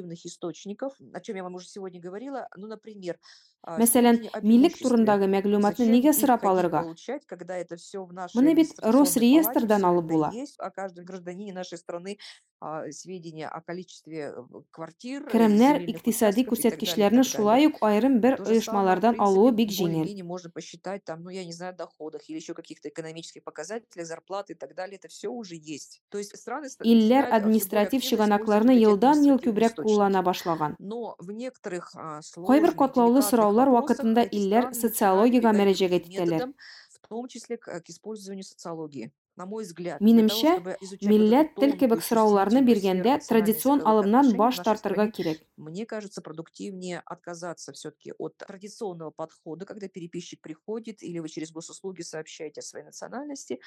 источников, 3.57 3.63
о 3.63 3.71
чем 3.71 3.73
я 3.73 3.79
вам 3.79 3.79
уже 3.79 3.79
сегодня 3.79 3.79
говорила. 3.79 3.79
Ну, 3.79 3.79
например, 3.79 3.79
а, 3.79 3.79
Мәсәлән, 3.79 4.15
сведения 4.15 4.29
о 4.33 4.41
милек 4.41 4.71
имуществе. 4.73 4.89
турындагы 4.89 5.25
мәгълүматны 5.27 5.86
Зачем 5.86 5.93
нигә 5.93 6.09
их 6.09 6.15
сорап 6.15 6.41
ходить 6.41 6.51
алырга? 6.51 6.81
получать, 6.83 7.25
когда 7.25 7.57
это 7.57 7.75
всё 7.77 8.03
в 8.05 8.12
нашей 8.13 8.36
Моны 8.36 8.53
бит 8.55 8.71
администрационной 8.71 8.99
Росреестрдан 8.99 9.81
палате, 9.81 9.86
алып 9.86 10.05
всё 10.05 10.13
була. 10.13 10.27
это 10.27 10.36
есть. 10.38 10.55
О 10.59 10.69
каждом 10.71 11.05
гражданине 11.05 11.53
нашей 11.53 11.77
страны 11.77 12.17
а, 12.59 12.89
сведения 12.91 13.47
о 13.49 13.59
количестве 13.62 14.33
э, 14.36 14.43
квартир, 14.71 15.23
э, 15.27 15.31
Керемнәр 15.31 15.77
земельных 15.79 15.89
икътисади 15.97 16.41
участков 16.41 16.59
и 16.59 16.69
так 16.69 16.79
далее, 16.79 16.79
и 16.79 16.79
күрсәткечләрне 16.79 17.23
так 17.23 17.31
далее. 17.31 17.38
шулай 17.38 17.67
ук 17.67 17.77
аерым 17.81 18.19
бер 18.21 18.38
То 18.38 18.45
же 18.45 18.45
самое, 18.45 18.55
в 18.55 18.59
оешмалардан 18.59 19.15
принципе, 19.15 19.23
алуы 19.25 19.51
бик 19.51 19.69
җиңел. 19.69 19.99
более-менее 19.99 20.23
можно 20.23 20.49
посчитать 20.49 21.03
там, 21.03 21.23
ну, 21.23 21.29
я 21.29 21.43
не 21.45 21.51
знаю, 21.53 21.75
доходах 21.75 22.21
или 22.29 22.38
еще 22.38 22.53
каких-то 22.53 22.88
экономических 22.89 23.43
показателях, 23.43 24.05
зарплаты 24.07 24.53
и 24.53 24.55
так 24.55 24.75
далее. 24.75 24.95
Это 24.97 25.07
все 25.09 25.27
уже 25.29 25.55
есть. 25.55 26.01
То 26.09 26.17
есть 26.19 26.36
страны 26.38 26.69
ста- 26.69 26.83
Илләр 26.86 26.93
начинают, 26.93 27.25
а, 27.25 27.29
более 27.31 27.38
административ 27.38 27.99
активно 27.99 28.09
чыганакларны 28.09 28.71
использовать 28.71 28.77
эти 28.77 28.81
елдан 28.83 29.12
ел 29.23 29.36
административные 29.36 29.53
күбрәк 29.53 29.71
источники. 29.71 29.93
куллана 29.93 30.21
башлаган. 30.21 30.75
Но 30.79 31.15
в 31.19 31.31
некоторых 31.31 31.91
а, 31.95 32.21
Кайбер 32.21 32.21
сложных, 32.23 32.75
катлаулы 32.77 33.13
деликатных 33.15 33.29
сораулар 33.48 33.70
вакытында 33.72 34.24
илләр 34.28 34.72
социологиягә 34.76 35.52
мөрәҗәгать 35.56 36.08
итәләр. 36.08 36.52
в 36.92 37.08
том 37.08 37.28
числе 37.28 37.56
к, 37.56 37.80
к 37.80 37.88
использованию 37.88 38.44
социологии. 38.44 39.12
На 39.38 39.46
мой 39.46 39.64
Минемчә, 39.64 40.76
милләт 41.06 41.54
тел 41.54 41.72
кебек 41.78 42.02
сорауларны 42.02 42.61
биргәндә 42.66 43.20
традицион 43.22 43.84
алымнан 43.87 44.32
баш 44.37 44.58
тартырга 44.66 45.06
кирәк. 45.14 45.38
мне 45.56 45.87
кажется, 45.87 46.20
продуктивнее 46.20 47.00
отказаться 47.06 47.72
все-таки 47.72 48.12
от 48.18 48.37
традиционного 48.37 49.11
подхода, 49.11 49.64
когда 49.64 49.87
переписчик 49.88 50.40
приходит 50.40 51.04
или 51.04 51.20
вы 51.20 51.28
через 51.28 51.52
госуслуги 51.52 52.02
сообщаете 52.02 52.61
о 52.61 52.64
своей 52.64 52.84
национальности, 52.84 53.61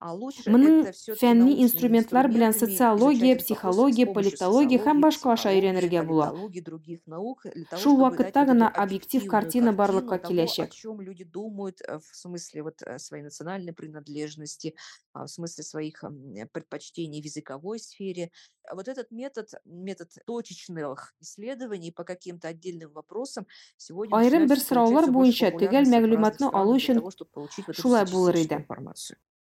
а 0.00 0.12
лучше 0.14 0.50
Моның 0.50 0.76
это 0.82 0.92
все-таки 0.92 1.20
фәнни 1.20 1.50
научными 1.50 1.62
инструментлар 1.64 2.28
белән 2.28 2.52
инструментами 2.52 2.74
социология, 2.74 3.34
изучать 3.34 3.36
этот 3.36 3.48
вопрос 3.50 3.78
с 3.78 3.84
психология, 3.84 4.04
помощью 4.04 4.38
политология 4.38 4.78
һәм 4.78 5.00
социологии, 5.00 5.02
башка 5.04 5.32
аша 5.32 5.50
психологии, 5.50 5.60
өйрәнергә 5.60 6.02
була. 6.02 6.28
политологии, 6.30 6.60
других 6.60 7.06
наук, 7.06 7.42
для 7.54 7.64
того, 7.66 7.82
Шул 7.82 7.96
чтобы 7.96 8.16
вакытта 8.16 8.32
дать 8.32 8.46
вот 8.46 8.52
гына 8.52 8.66
эту 8.66 8.80
объектив 8.82 9.22
объективную 9.22 9.30
картина 9.30 9.72
барлыкка 9.72 10.18
картину 10.18 10.40
того, 10.46 10.56
о 10.62 10.66
киләчәк. 10.66 10.70
чем 10.70 11.00
люди 11.02 11.24
думают 11.24 11.80
э, 11.82 11.98
в 11.98 12.16
смысле 12.16 12.62
вот 12.62 12.82
э, 12.82 12.98
своей 12.98 13.22
национальной 13.22 13.72
принадлежности, 13.72 14.74
а, 15.12 15.24
в 15.26 15.28
смысле 15.28 15.64
своих 15.64 16.02
м, 16.04 16.34
э, 16.34 16.46
предпочтений 16.46 17.20
в 17.20 17.24
языковой 17.24 17.78
сфере. 17.78 18.30
А 18.68 18.74
Вот 18.74 18.88
этот 18.88 19.10
метод, 19.10 19.48
метод 19.64 20.10
точечных 20.26 21.14
исследований 21.20 21.90
по 21.92 22.04
каким-то 22.04 22.48
отдельным 22.48 22.92
вопросам 22.92 23.46
сегодня 23.76 24.16
Айрым 24.16 24.46
начинает 24.46 24.50
бер 24.50 24.58
всё 24.58 24.66
сораулар 24.68 25.04
получать 25.04 25.04
всё 25.04 25.12
больше 25.12 25.40
буенча 25.40 25.50
төгәл 25.50 25.84
популярности 25.84 26.00
в 26.00 26.12
разных 26.12 26.40
мәгълүматны 26.40 26.46
странах 26.46 26.54
алу 26.62 26.74
для 26.74 26.78
өчен 26.78 26.94
того, 26.94 27.10
чтобы 27.10 27.30
получить 27.32 27.66
вот 27.66 27.78
эту 27.78 27.82
шулай 27.82 28.04
булыр 28.06 28.36
статистическую 28.36 28.44
иде. 28.44 28.66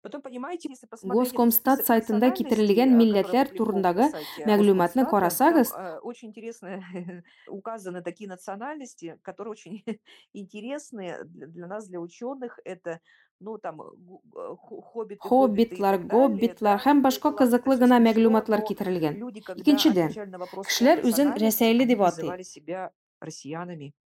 Информацию. 0.02 0.10
Потом, 0.10 0.22
понимаете, 0.22 0.68
если 0.68 0.86
посмотреть 0.86 1.28
этот 1.28 1.32
Госкомстат 1.32 1.78
список 1.78 1.86
сайтында 1.86 2.26
национальностей, 2.30 2.44
китерелгән 2.44 2.88
а, 2.88 2.92
который 2.92 3.02
милләтләр 3.02 3.46
опубликован 3.46 3.56
турындагы 3.58 4.02
на 4.02 4.10
сайте 4.10 4.46
мәгълүматны 4.46 5.02
Госкомстата, 5.02 5.10
карасагыз, 5.10 5.70
там, 5.70 5.84
э, 5.86 5.98
очень 6.00 6.28
интересно 6.28 6.68
указаны 7.48 8.02
такие 8.02 8.28
национальности, 8.28 9.18
которые 9.22 9.52
очень 9.52 9.84
интересные 10.32 11.24
для, 11.24 11.46
для 11.46 11.66
нас, 11.66 11.88
для 11.88 12.00
ученых. 12.00 12.58
Это, 12.64 13.00
ну, 13.40 13.58
там, 13.58 13.76
гу- 13.78 14.22
э, 14.36 14.56
хо- 14.58 14.80
хоббиты, 14.80 15.28
гоббиты 15.28 15.74
и 15.76 15.78
хоббитлар, 15.78 15.96
так 15.98 16.06
далее, 16.08 16.28
гоббитлар 16.28 16.76
да, 16.78 16.82
һәм 16.84 16.96
это 16.98 17.02
башка 17.02 17.28
ладно, 17.28 17.36
это 17.36 17.44
кызыклы 17.44 17.74
всё 17.76 17.80
гына 17.84 17.96
смешно, 17.98 18.10
мәгълүматлар 18.10 18.60
но 18.60 18.66
китерелгән. 18.66 19.14
люди, 19.14 19.40
когда 19.40 19.62
Икенчедән, 19.62 20.06
отвечали 20.06 20.30
на 20.30 20.38
вопрос 20.38 20.66
о 20.66 20.70
кешеләр 20.70 20.98
үзен 21.02 21.28
национальности, 21.28 21.44
рәсәйле 21.46 21.82
они 21.82 21.94
дип 21.94 22.00
атый. 22.02 22.30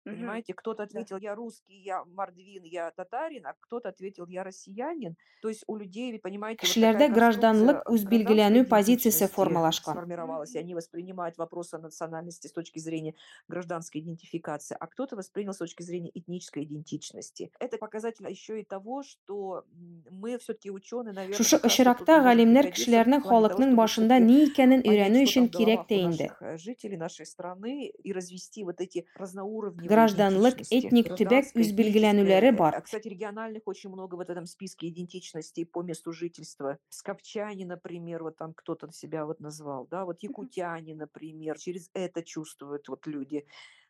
Понимаете, 0.03 0.53
кто-то 0.53 0.83
Да. 0.83 0.83
ответил, 0.83 1.17
я 1.17 1.35
русский, 1.35 1.81
я 1.81 2.03
мордвин, 2.05 2.63
я 2.63 2.91
татарин, 2.91 3.45
а 3.45 3.53
кто-то 3.59 3.89
ответил, 3.89 4.27
я 4.27 4.43
россиянин. 4.43 5.15
То 5.41 5.49
есть 5.49 5.63
у 5.67 5.75
людей, 5.77 6.19
понимаете, 6.19 6.59
вот 6.61 6.69
Кешеләрдә 6.69 7.07
такая 7.07 7.15
гражданлык 7.15 7.89
үз 7.89 8.03
билгеләнү 8.03 8.65
позициясе 8.67 9.27
формалашкан. 9.27 9.93
сформировалась, 9.93 10.55
и 10.55 10.59
они 10.59 10.75
воспринимают 10.75 11.37
вопрос 11.37 11.73
о 11.73 11.79
национальности 11.79 12.47
с 12.47 12.51
точки 12.51 12.79
зрения 12.79 13.15
гражданской 13.47 14.01
идентификации, 14.01 14.75
а 14.79 14.87
кто-то 14.87 15.15
воспринял 15.15 15.53
с 15.53 15.57
точки 15.57 15.83
зрения 15.83 16.11
этнической 16.13 16.63
идентичности. 16.63 17.51
Это 17.59 17.77
показатель 17.77 18.29
еще 18.29 18.59
и 18.59 18.63
того, 18.63 19.03
что 19.03 19.63
мы 20.09 20.37
все-таки 20.37 20.69
ученые, 20.69 21.13
наверное, 21.13 21.37
Шушы 21.37 21.57
вот 21.57 21.65
очракта 21.65 22.19
галимнәр 22.21 22.71
кешеләрнең 22.71 23.23
халыкның 23.23 23.75
башында 23.75 24.19
ни 24.19 24.45
икәнен 24.47 24.83
понять, 24.83 24.91
өйрәнү 24.91 25.23
өчен 25.23 25.49
кирәк 25.49 25.87
тә 25.87 25.97
инде. 26.03 26.57
жителей 26.57 26.97
нашей 26.97 27.25
страны 27.25 27.87
и 27.87 28.13
развести 28.13 28.63
вот 28.63 28.81
эти 28.81 29.05
разноуровневые 29.15 29.92
Гражданлык, 29.93 30.55
идентичности. 30.55 30.87
этник 30.87 31.05
төбәк 31.13 31.45
Гражданская, 31.45 31.63
үз 31.63 31.71
билгеләнүләре 31.77 32.49
этническая. 32.49 32.57
бар. 32.57 32.75
А, 32.75 32.81
Кстати, 32.81 33.07
региональных 33.07 33.61
очень 33.65 33.89
много 33.89 34.15
в 34.15 34.19
этом 34.19 34.45
списке 34.45 34.89
идентичностей 34.89 35.65
по 35.65 35.81
месту 35.81 36.11
жительства. 36.11 36.77
Скопчане, 36.89 37.65
например, 37.65 38.23
вот 38.23 38.37
там 38.37 38.53
кто-то 38.53 38.91
себя 38.91 39.25
вот 39.25 39.39
назвал, 39.39 39.87
да, 39.89 40.05
вот 40.05 40.23
якутяне, 40.23 40.95
например, 40.95 41.57
через 41.57 41.89
это 41.93 42.23
чувствуют 42.23 42.87
вот 42.89 43.07
люди. 43.07 43.45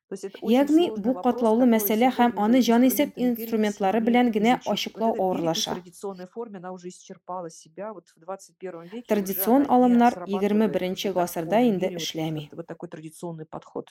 То 0.09 0.13
есть 0.15 0.25
это 0.25 0.37
очень 0.41 0.55
Ягъни 0.55 0.87
сложный 0.87 1.03
бу 1.03 1.13
вопрос, 1.13 1.33
катлаулы 1.33 1.65
который 1.65 1.73
мәсьәлә 1.73 2.09
һәм 2.13 2.31
сегодня 2.31 2.43
аны 2.45 2.59
уже 2.59 2.67
җанисәп 2.67 3.09
инструментами 3.15 3.29
инструментлары 3.29 3.99
переписи 3.99 4.07
белән 4.09 4.27
не 4.27 4.31
генә 4.35 4.53
изучить. 4.53 4.67
Вот 4.67 4.73
ачыклау 4.73 5.09
эта 5.09 5.15
перепись 5.15 5.17
в 5.17 5.23
авырлаша. 5.23 5.71
традиционной 5.73 6.27
форме, 6.27 6.57
она 6.57 6.71
уже 6.71 6.89
исчерпала 6.89 7.49
себя. 7.49 7.93
Вот 7.93 8.09
в 8.09 8.19
21 8.19 8.81
веке 8.81 8.97
уже 8.97 9.07
Традицион 9.07 9.61
она 9.61 9.63
не 9.63 9.69
алымнар 9.73 10.13
срабатывает 10.13 10.49
21 10.51 11.11
в 11.11 11.15
гасырда 11.15 11.49
такой 11.49 11.69
инде 11.69 11.85
мере 11.87 11.95
вот, 11.95 12.03
эшләми. 12.03 12.39
вот, 12.51 12.57
вот 12.57 12.67
такой 12.67 12.89
традиционный 12.89 13.45
подход. 13.45 13.89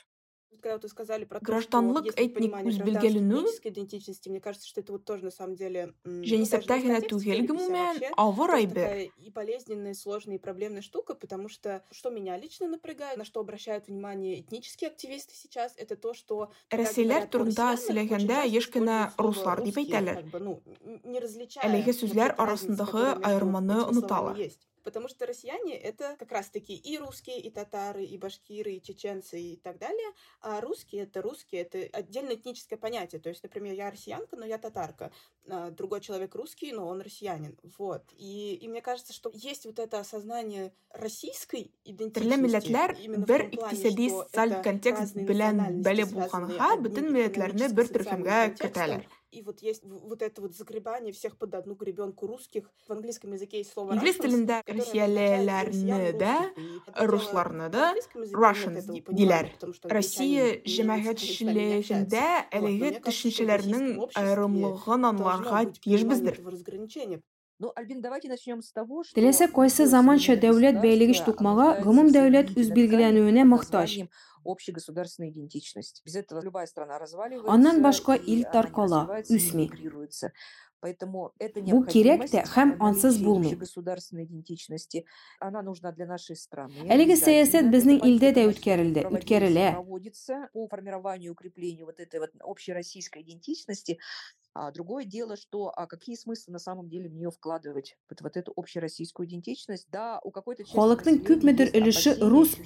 Вот 0.62 0.68
Когда 0.70 0.74
вот 0.76 0.82
вы 0.84 0.88
сказали 0.90 1.24
про 1.24 1.40
то, 1.40 1.44
Гражданлык, 1.44 1.98
что 1.98 2.04
есть 2.06 2.18
вот 2.18 2.24
этник 2.24 2.34
понимание 2.38 2.70
үз 2.70 2.76
гражданской 2.78 3.10
билгеләнү 3.10 3.40
этнической 3.42 3.70
идентичности, 3.72 4.28
мне 4.28 4.40
кажется, 4.40 4.68
что 4.68 4.80
это 4.80 4.92
вот 4.92 5.04
тоже 5.04 5.24
на 5.24 5.30
самом 5.32 5.56
деле 5.56 5.94
м, 6.04 6.22
Және 6.22 6.38
ну, 6.38 6.46
даже 6.46 6.62
сәптә 6.62 6.76
не 6.76 6.80
в 6.80 6.84
генә 6.86 7.00
контексте 7.00 7.08
түгел 7.08 7.34
переписи, 7.34 7.50
а 7.50 7.52
гомумән, 7.52 7.94
вообще 7.98 8.10
авыр 8.16 8.50
тоже 8.50 8.62
әйбер. 8.62 8.84
такая 8.86 9.04
и 9.26 9.30
болезненная, 9.30 9.94
сложная, 9.94 10.36
и 10.36 10.38
проблемная 10.38 10.82
штука, 10.82 11.14
потому 11.14 11.48
что 11.48 11.82
что 11.90 12.10
меня 12.10 12.36
лично 12.38 12.68
напрягает, 12.68 13.18
на 13.18 13.24
что 13.24 13.40
обращают 13.40 13.88
внимание 13.88 14.40
этнические 14.40 14.90
активисты 14.90 15.34
сейчас, 15.34 15.74
это 15.76 15.96
то, 15.96 16.14
что 16.14 16.52
когда 16.68 16.84
Рәсейләр 16.84 17.08
говорят 17.08 17.34
о 17.34 17.38
турында 17.38 17.72
россиянах, 17.72 17.74
очень 17.74 17.88
сөйләгәндә 17.88 18.38
часто 18.38 18.56
еш 18.56 18.66
кенә 18.70 18.98
используют 19.02 19.14
слово 19.14 19.26
руслар 19.26 19.56
дип 19.62 19.76
«русские», 19.76 19.96
әйтәләр. 19.98 20.14
как 20.14 20.26
бы, 20.30 20.38
ну, 20.38 20.62
н- 20.84 21.00
не 21.04 21.18
различая 21.18 21.64
Әлеге 21.66 21.92
ну, 21.92 21.98
сүзләр 21.98 22.30
тех 22.30 22.38
разниц, 22.38 22.38
арасындагы 22.46 22.92
которые 22.92 23.18
между 23.18 23.26
аерманы 23.28 23.72
этими 23.72 23.82
словами 23.82 23.98
оныталар. 23.98 24.36
Потому 24.82 25.08
что 25.08 25.26
россияне— 25.26 25.76
это 25.78 26.16
как 26.18 26.32
раз-таки 26.32 26.74
и 26.74 26.98
русские, 26.98 27.40
и 27.40 27.50
татары, 27.50 28.04
и 28.04 28.18
башкиры, 28.18 28.72
и 28.72 28.82
чеченцы, 28.82 29.40
и 29.40 29.56
так 29.56 29.78
далее. 29.78 30.12
А 30.40 30.60
русские— 30.60 31.02
это 31.04 31.22
русские, 31.22 31.62
это 31.62 31.78
отдельное 31.96 32.36
этническое 32.36 32.78
понятие. 32.78 33.20
То 33.20 33.28
есть, 33.28 33.42
например, 33.42 33.74
я 33.74 33.90
россиянка, 33.90 34.36
но 34.36 34.44
я 34.44 34.58
татарка. 34.58 35.12
А 35.48 35.70
другой 35.70 36.00
человек 36.00 36.34
русский, 36.34 36.72
но 36.72 36.86
он 36.86 37.00
россиянин. 37.00 37.58
Вот. 37.78 38.04
И, 38.16 38.54
и 38.54 38.68
мне 38.68 38.80
кажется, 38.80 39.12
что 39.12 39.30
есть 39.34 39.66
вот 39.66 39.78
это 39.78 40.00
осознание 40.00 40.72
российской 40.90 41.72
идентичности. 41.84 43.02
именно 43.02 43.24
бер 43.24 43.50
социаль 43.72 44.52
это 44.52 44.62
контекст 44.62 45.16
белән 45.16 45.82
бәле 45.82 46.06
булганга, 46.06 46.58
одним 46.58 46.84
бөтен 46.84 47.08
милләтләрне 47.14 47.68
бер 47.72 47.86
экономическо-социальным 47.86 47.92
төркемгә 47.92 48.56
контекстом. 48.58 49.21
И 49.32 49.40
вот 49.40 49.62
есть 49.62 49.82
вот 49.82 50.20
это 50.20 50.42
вот 50.42 50.54
загребание 50.54 51.10
всех 51.10 51.38
под 51.38 51.54
одну 51.54 51.74
гребенку 51.74 52.26
русских. 52.26 52.70
В 52.86 52.92
английском 52.92 53.32
языке 53.32 53.58
есть 53.58 53.72
слово 53.72 53.94
Инглиз 53.94 54.16
Russians, 54.16 54.22
телендә 54.28 54.60
которое 54.60 54.82
означает 54.82 55.08
россиялеләрне 55.08 55.68
россиян 55.68 56.18
дә, 56.18 56.36
русских. 56.36 56.62
И 56.62 56.76
это 56.76 56.92
дело 56.92 57.06
русларны 57.06 57.68
в 57.68 57.70
да 57.70 57.88
английском 57.88 58.22
языке 58.22 58.36
нет 58.36 58.44
Russians 59.08 59.52
потому 59.54 59.72
что 59.72 59.88
Россия 59.88 60.60
но 60.60 60.90
әлеге 62.52 63.00
понимание 65.40 65.72
тиешбездер. 65.80 66.32
этого 66.34 66.50
разграничения. 66.50 67.22
Ну, 67.58 67.72
Альбин, 67.76 68.02
давайте 68.02 68.28
начнем 68.28 68.60
с 68.60 68.72
того, 68.72 69.04
что 69.04 69.14
Теләсә 69.18 69.46
кайсы 69.46 69.84
любое 69.84 69.90
заманча 69.92 70.34
дәүләт 70.34 70.80
бәйлегеш 70.82 71.20
тукмага 71.22 71.80
гомум 71.84 72.08
дәүләт 72.10 72.48
үз 72.50 72.66
соединительной 72.66 72.74
ткани 72.74 72.74
билгеләнүенә 72.74 73.44
под 73.44 73.50
мохтаҗ. 73.52 73.92
Общегосударственная 74.44 75.30
идентичность. 75.30 76.02
Без 76.04 76.16
этого 76.16 76.40
любая 76.42 76.66
страна 76.66 76.98
разваливается, 76.98 77.52
Аннан 77.52 77.82
башка 77.82 78.14
ил 78.14 78.44
таркала, 78.52 79.22
үсми. 79.28 79.70
Поэтому 80.82 81.32
эта 81.38 81.60
Бу 81.60 81.86
необходимость 81.86 82.34
тә 82.34 82.42
һәм 82.42 82.76
ансыз 82.82 83.18
булмый. 83.22 83.52
общегосударственной 83.52 84.24
идентичности, 84.24 85.06
она 85.38 85.62
нужна 85.62 85.92
для 85.92 86.06
нашей 86.06 86.34
страны. 86.34 86.74
Әлеге 86.90 87.14
сәясәт 87.14 87.70
безнең 87.70 88.02
илдә 88.02 88.32
дә 88.34 88.48
үткәрелде, 88.50 89.06
үткәрелә. 89.06 89.78
проводится 89.78 90.48
по 90.52 90.66
формированию 90.66 91.30
и 91.30 91.32
укреплению 91.32 91.86
вот 91.86 92.00
этой 92.00 92.18
вот 92.18 92.30
общероссийской 92.40 93.22
идентичности. 93.22 94.00
А 94.54 94.70
другое 94.70 95.04
дело, 95.06 95.36
что 95.36 95.72
а 95.74 95.86
какие 95.86 96.14
смыслы 96.14 96.52
на 96.52 96.58
самом 96.58 96.88
деле 96.88 97.08
в 97.08 97.14
нее 97.14 97.30
вкладывать, 97.30 97.96
вот, 98.10 98.20
вот 98.20 98.36
эту 98.36 98.52
общероссийскую 98.54 99.26
идентичность. 99.26 99.88
Да, 99.90 100.20
у 100.22 100.30
какой-то 100.30 100.64
части 100.64 100.76
есть 100.76 101.06
өлеше 101.06 102.10
опасения, 102.10 102.28
рус 102.28 102.58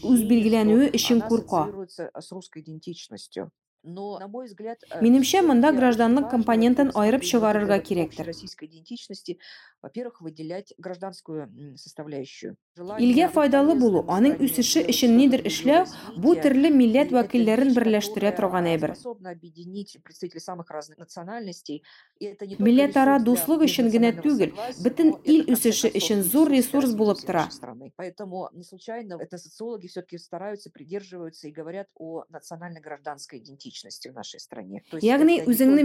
она 1.15 1.29
курка. 1.29 1.57
ассоциируется 1.63 2.11
с 2.19 2.33
русской 2.33 2.63
идентичностью. 2.63 3.53
Но, 3.87 4.19
на 4.19 4.27
мой 4.27 4.47
взгляд, 4.47 4.79
э, 4.91 5.01
Минемчә, 5.01 5.43
монда 5.43 5.69
всё-таки 5.69 5.79
гражданлык 5.79 6.25
очень 6.27 6.31
компонентын 6.31 6.87
важно 6.89 7.01
аерып 7.03 7.21
при 7.21 7.27
чыгарырга 7.29 7.77
вот 7.77 7.77
этой 7.77 7.79
вот 7.79 7.87
кирәктер. 7.89 8.21
общероссийской 8.21 8.67
идентичности, 8.69 9.39
во-первых, 9.81 10.21
выделять 10.21 10.75
гражданскую 10.77 11.43
м, 11.45 11.77
составляющую. 11.77 12.57
Илгә 12.77 13.29
файдалы 13.31 13.75
булу, 13.79 14.03
аның 14.09 14.37
үсеше 14.43 14.83
өчен 14.83 15.17
нидер 15.17 15.41
эшләү 15.47 15.87
бу 16.19 16.35
төрле 16.35 16.71
милләт 16.71 17.13
вәкилләрен 17.15 17.73
берләштерә 17.75 18.35
торган 18.37 18.67
әйбер. 18.67 18.95
способна 18.97 19.31
объединить 19.31 19.97
представителей 20.03 20.41
самых 20.41 20.69
разных 20.71 20.99
национальностей. 20.99 21.85
И 22.19 22.25
это 22.27 22.45
не 22.47 22.57
только 22.57 22.65
Милләтара 22.65 23.19
ресурс 23.19 23.23
для 23.23 23.25
дуслык 23.25 23.63
өчен 23.63 23.87
генә 23.89 24.11
межнационального 24.11 24.23
түгел, 24.23 24.49
согласия, 24.51 24.83
бөтен 24.83 25.07
но 25.11 25.21
ил 25.25 25.41
это, 25.43 25.45
в 25.45 25.47
конце 25.47 25.53
үсеше 25.53 25.91
концов, 25.91 26.03
өчен 26.03 26.19
и 26.19 26.23
зур 26.23 26.49
историческое 26.49 26.57
ресурс 26.57 26.91
булып 26.95 27.17
развитие 27.17 27.27
тора. 27.27 27.45
нашей 27.45 27.53
страны. 27.57 27.93
Поэтому 27.97 28.49
не 28.53 28.65
случайно 28.65 29.19
это 29.21 29.39
социологи 29.39 29.87
все-таки 29.87 30.19
стараются, 30.19 30.71
придерживаются 30.71 31.47
и 31.49 31.53
говорят 31.53 31.87
о 31.95 32.25
национально-гражданской 32.29 33.39
идентичности 33.39 33.76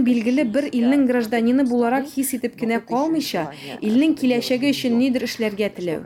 билгеле 0.06 0.44
бер 0.44 0.68
для 0.70 0.78
илнең 0.82 1.06
каждой 1.06 1.10
гражданины 1.12 1.64
буларак 1.64 2.06
страны, 2.06 2.14
хис 2.14 2.32
но 2.32 2.48
кенә 2.58 2.78
калмыйча, 2.86 3.42
делать 3.82 4.18
киләчәге 4.20 4.70
өчен 4.72 4.98
нидер 4.98 5.24
эшләргә 5.26 5.68
теләү. 5.76 6.00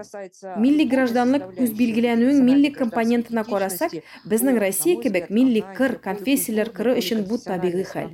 Милли 0.61 0.85
гражданлык 0.89 1.61
үз 1.61 1.71
билгеләнүең 1.77 2.43
милли 2.45 2.71
компонентына 2.75 3.45
карасак, 3.45 3.93
безнең 4.25 4.59
Россия 4.59 5.01
кебек 5.01 5.31
милли 5.31 5.63
кыр, 5.77 5.99
конфессияләр 6.03 6.71
кыры 6.71 6.97
өчен 7.01 7.25
бу 7.29 7.39
табигый 7.39 7.85
хәл. 7.85 8.11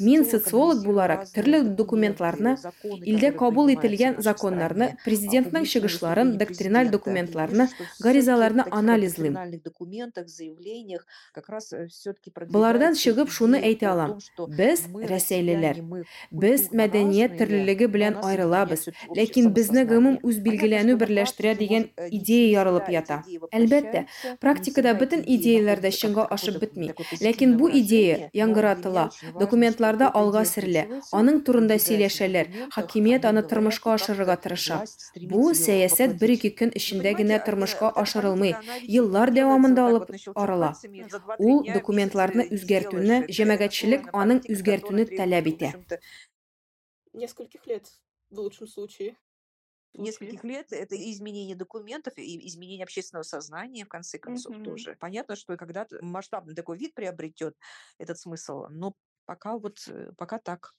Мин 0.00 0.24
социолог 0.24 0.84
буларак 0.84 1.28
төрле 1.34 1.62
документларны, 1.62 2.56
илдә 3.04 3.32
кабул 3.38 3.70
ителгән 3.72 4.20
законнарны, 4.22 4.96
президентның 5.04 5.64
чыгышларын, 5.64 6.36
доктриналь 6.38 6.90
документларны, 6.90 7.68
гаризаларны 8.00 8.66
анализлыйм. 8.70 9.38
Документах, 10.24 10.28
заявлениях 10.28 11.06
как 11.32 11.48
раз 11.48 11.72
э, 11.72 11.88
все-таки 11.88 12.32
Булардан 12.48 12.94
продвигается 12.94 13.02
чыгып 13.02 13.30
шуны 13.30 13.56
о 13.56 13.90
алам. 13.90 14.18
культурно 14.18 14.56
мәдәният 16.72 17.32
разные, 17.32 17.38
төрлелеге 17.38 17.86
но 17.86 17.92
белән 17.92 18.16
всё-таки 18.22 18.88
ләкин 19.14 19.52
безне 19.52 19.84
гомум 19.84 20.18
үз 20.22 20.34
Понятно, 20.34 20.44
билгеләнү 20.44 20.96
берләштерә 20.98 21.54
дигән 21.58 21.88
э, 21.96 22.08
идея 22.10 22.60
ярылып 22.60 22.88
ята. 22.90 23.22
Әлбәттә, 23.52 24.06
практикада 24.40 24.94
бөтен 24.94 25.24
дә 25.80 25.90
находят 25.90 25.90
чынга 25.90 26.26
ашып 26.30 26.60
бетми. 26.60 26.92
Ләкин 27.20 27.56
бу 27.56 27.68
идея 27.70 28.30
яңгыратыла, 28.34 29.10
документларда 29.38 30.10
алга 30.14 30.44
идея 30.44 30.44
сөрелә, 30.44 31.00
аның 31.12 31.42
турында 31.44 31.78
сөйләшәләр, 31.78 32.50
хакимият 32.74 33.24
аны 33.24 33.42
тормышка 33.42 33.94
ашырырга 33.94 34.36
тырыша. 34.36 34.82
Бу 35.30 35.52
сәясәт 35.54 36.18
бер-ике 36.20 36.50
көн 36.50 36.74
эчендә 36.74 37.14
генә 37.16 37.40
тормышка 37.44 37.90
э, 37.90 37.92
эта 37.94 38.02
ашырылмый, 38.04 38.54
еллар 38.88 39.32
дәвамында 39.34 39.86
алып 39.88 40.13
2-3 40.16 41.36
Ул 41.38 41.64
документларны 41.66 42.46
үзгәртүне, 42.54 43.20
җәмәгатьчелек 43.28 44.08
аның 44.14 44.42
үзгәртүне 44.54 45.06
таләп 45.16 45.50
итә. 45.52 46.00
Нескольких 47.12 47.66
лет 47.66 47.90
в 48.30 48.38
лучшем 48.38 48.66
случае. 48.66 49.16
Нескольких 49.96 50.42
лет 50.42 50.72
это 50.72 50.96
изменение 50.96 51.54
документов 51.54 52.14
и 52.16 52.48
изменение 52.48 52.82
общественного 52.82 53.22
сознания, 53.22 53.84
в 53.84 53.88
конце 53.88 54.18
концов, 54.18 54.56
Мгм. 54.56 54.64
тоже. 54.64 54.96
Понятно, 54.98 55.36
что 55.36 55.56
когда-то 55.56 56.04
масштабный 56.04 56.54
такой 56.56 56.78
вид 56.78 56.94
приобретет 56.94 57.56
этот 57.98 58.18
смысл, 58.18 58.66
но 58.70 58.94
пока 59.24 59.56
вот, 59.56 59.78
э, 59.86 60.10
пока 60.18 60.38
так. 60.38 60.74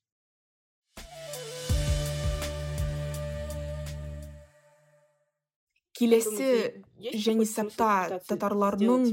Есть 6.00 7.24
және 7.26 7.46
сапта 7.46 8.20
на 8.20 9.04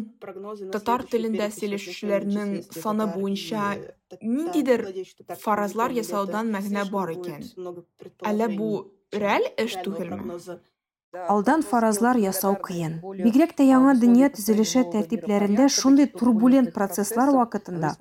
татар 0.74 1.04
сөйләшүчеләрнең 1.54 2.54
численностью 2.62 2.82
саны 2.82 3.06
буенча 3.14 3.66
э, 3.76 4.18
ниндидер 4.22 4.82
фаразлар 5.44 5.94
ясаудан 5.94 6.50
мәгънә 6.50 6.84
бар 6.90 7.14
икән. 7.14 7.46
Әллә 8.26 8.48
бу 8.56 8.70
реаль 9.14 9.46
эш 9.56 9.78
түгелме? 9.86 10.40
Алдан 11.12 11.62
фаразлар 11.62 12.16
ясау 12.16 12.54
кыен. 12.56 12.94
Бигрәк 13.04 13.52
тә 13.56 13.66
яңа 13.68 13.92
дөнья 14.00 14.30
төзелеше 14.32 14.82
тәртипләрендә 14.92 15.66
шундый 15.68 16.06
турбулент 16.08 16.72
процесслар 16.72 17.28
вакытында 17.36 17.92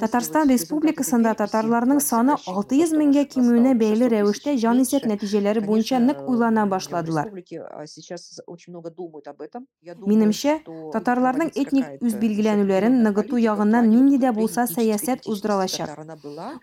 Татарстан, 0.00 0.50
Республикасында 0.50 1.34
татарларның 1.38 2.00
саны 2.02 2.34
600 2.50 2.94
меңгә 2.98 3.24
кимүенә 3.34 3.76
бәйле 3.78 4.08
рәвештә 4.10 4.56
җанисәп 4.58 5.06
нәтиҗәләре 5.10 5.62
буенча 5.62 6.00
нык 6.02 6.18
уйлана 6.26 6.66
башладылар. 6.66 7.30
Минемчә, 10.10 10.56
татарларның 10.94 11.52
этник 11.54 12.02
үз 12.02 12.18
билгеләнүләрен 12.22 13.00
ныгыту 13.06 13.38
ягыннан 13.38 13.90
нинди 13.90 14.18
дә 14.22 14.34
булса 14.34 14.66
сәясәт 14.66 15.26
уздырылачак. 15.30 15.94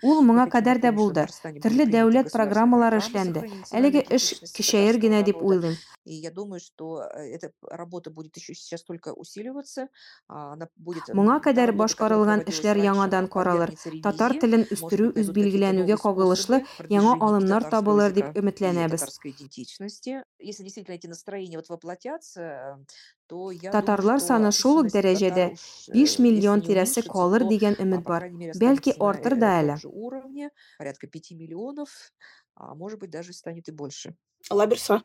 Ул 0.03 0.23
моңа 0.27 0.49
кадәр 0.51 0.81
дә 0.83 0.91
булды. 0.95 1.27
Төрле 1.63 1.87
дәүләт 1.87 2.17
государственные 2.17 2.31
программалар 2.31 2.89
программы 2.89 2.96
эшләнде. 2.98 3.40
сохранения 3.40 3.64
Әлеге 3.72 4.00
национальной 4.00 4.16
эш 4.16 4.24
идентичности 4.32 4.56
кешәер 4.56 4.96
генә 4.96 5.20
татарского 5.20 5.24
дип 5.24 5.36
народа. 5.36 5.48
уйлыйм. 5.48 5.76
И 6.06 6.14
я 6.14 6.30
думаю, 6.30 6.60
что 6.60 7.02
э, 7.14 7.34
эта 7.34 7.52
работа 7.62 8.10
будет 8.10 8.36
еще 8.36 8.54
сейчас 8.54 8.82
только 8.82 9.12
усиливаться. 9.12 9.88
А, 10.28 10.52
Она 10.54 10.68
будет, 10.76 11.08
м, 11.08 11.16
Моңа 11.18 11.40
та 11.40 11.44
кадәр 11.44 11.70
работа, 11.70 11.72
которая 11.72 11.78
башкарылган 11.78 12.40
проводилась 12.40 12.58
эшләр 12.58 12.76
раньше, 12.76 12.86
яңадан 12.86 13.18
она 13.24 13.28
каралыр. 13.28 13.70
подвергнется 13.72 13.90
Татар 14.02 14.32
ревизии. 14.32 14.40
телен 14.40 14.60
Может 14.60 14.72
үстерү 14.72 15.06
быть, 15.06 15.16
үз 15.22 15.26
найдут 15.26 15.34
какие-то 15.34 15.40
билгеләнүгә 15.40 15.96
новые 15.96 16.02
кагылышлы 16.02 16.56
способы 16.58 16.68
яңа 16.90 17.12
продвижения 17.12 17.24
алымнар 17.26 17.62
татарского 17.62 17.70
табылыр 17.70 18.12
дип 18.12 18.24
языка 18.26 18.38
и 18.38 18.42
өметләнәбез. 18.42 19.00
татарской 19.00 19.30
идентичности. 19.32 20.24
Если 20.38 20.62
действительно 20.64 20.94
эти 20.94 21.06
настроения 21.06 21.56
вот 21.56 21.68
воплотятся, 21.68 22.84
то 23.26 23.50
я 23.50 23.70
Татарлар 23.72 24.18
думаю, 24.18 24.18
что 24.18 24.26
саны 24.28 24.52
шул 24.52 24.78
ук 24.80 24.86
численность 24.86 24.94
дәрәҗәдә 24.96 25.44
татар 25.46 25.52
уж, 25.52 25.88
э, 25.88 25.92
5 25.92 26.18
миллион 26.18 26.58
если 26.60 26.68
не 26.68 26.74
тирәсе 26.74 27.00
уменьшится, 27.00 27.12
калыр 27.12 27.40
то, 27.40 27.48
дигән 27.48 27.74
а, 27.78 27.82
өмет 27.82 28.02
по 28.04 28.08
бар. 28.10 28.18
крайней 28.20 28.36
мере, 28.38 28.52
Бәлки 28.58 28.90
останется 28.90 28.98
на 29.02 29.08
артыр 29.10 29.32
э, 29.32 29.36
да 29.36 29.46
том 29.60 29.64
әле. 29.70 29.76
же 29.76 29.88
уровне, 29.88 30.50
порядка 30.78 31.06
5 31.06 31.30
миллионов, 31.32 32.12
а 32.54 32.74
может 32.74 32.98
быть 32.98 33.10
даже 33.10 33.32
станет 33.32 33.68
и 33.68 33.72
больше. 33.72 34.14
Лаберса. 34.49 35.03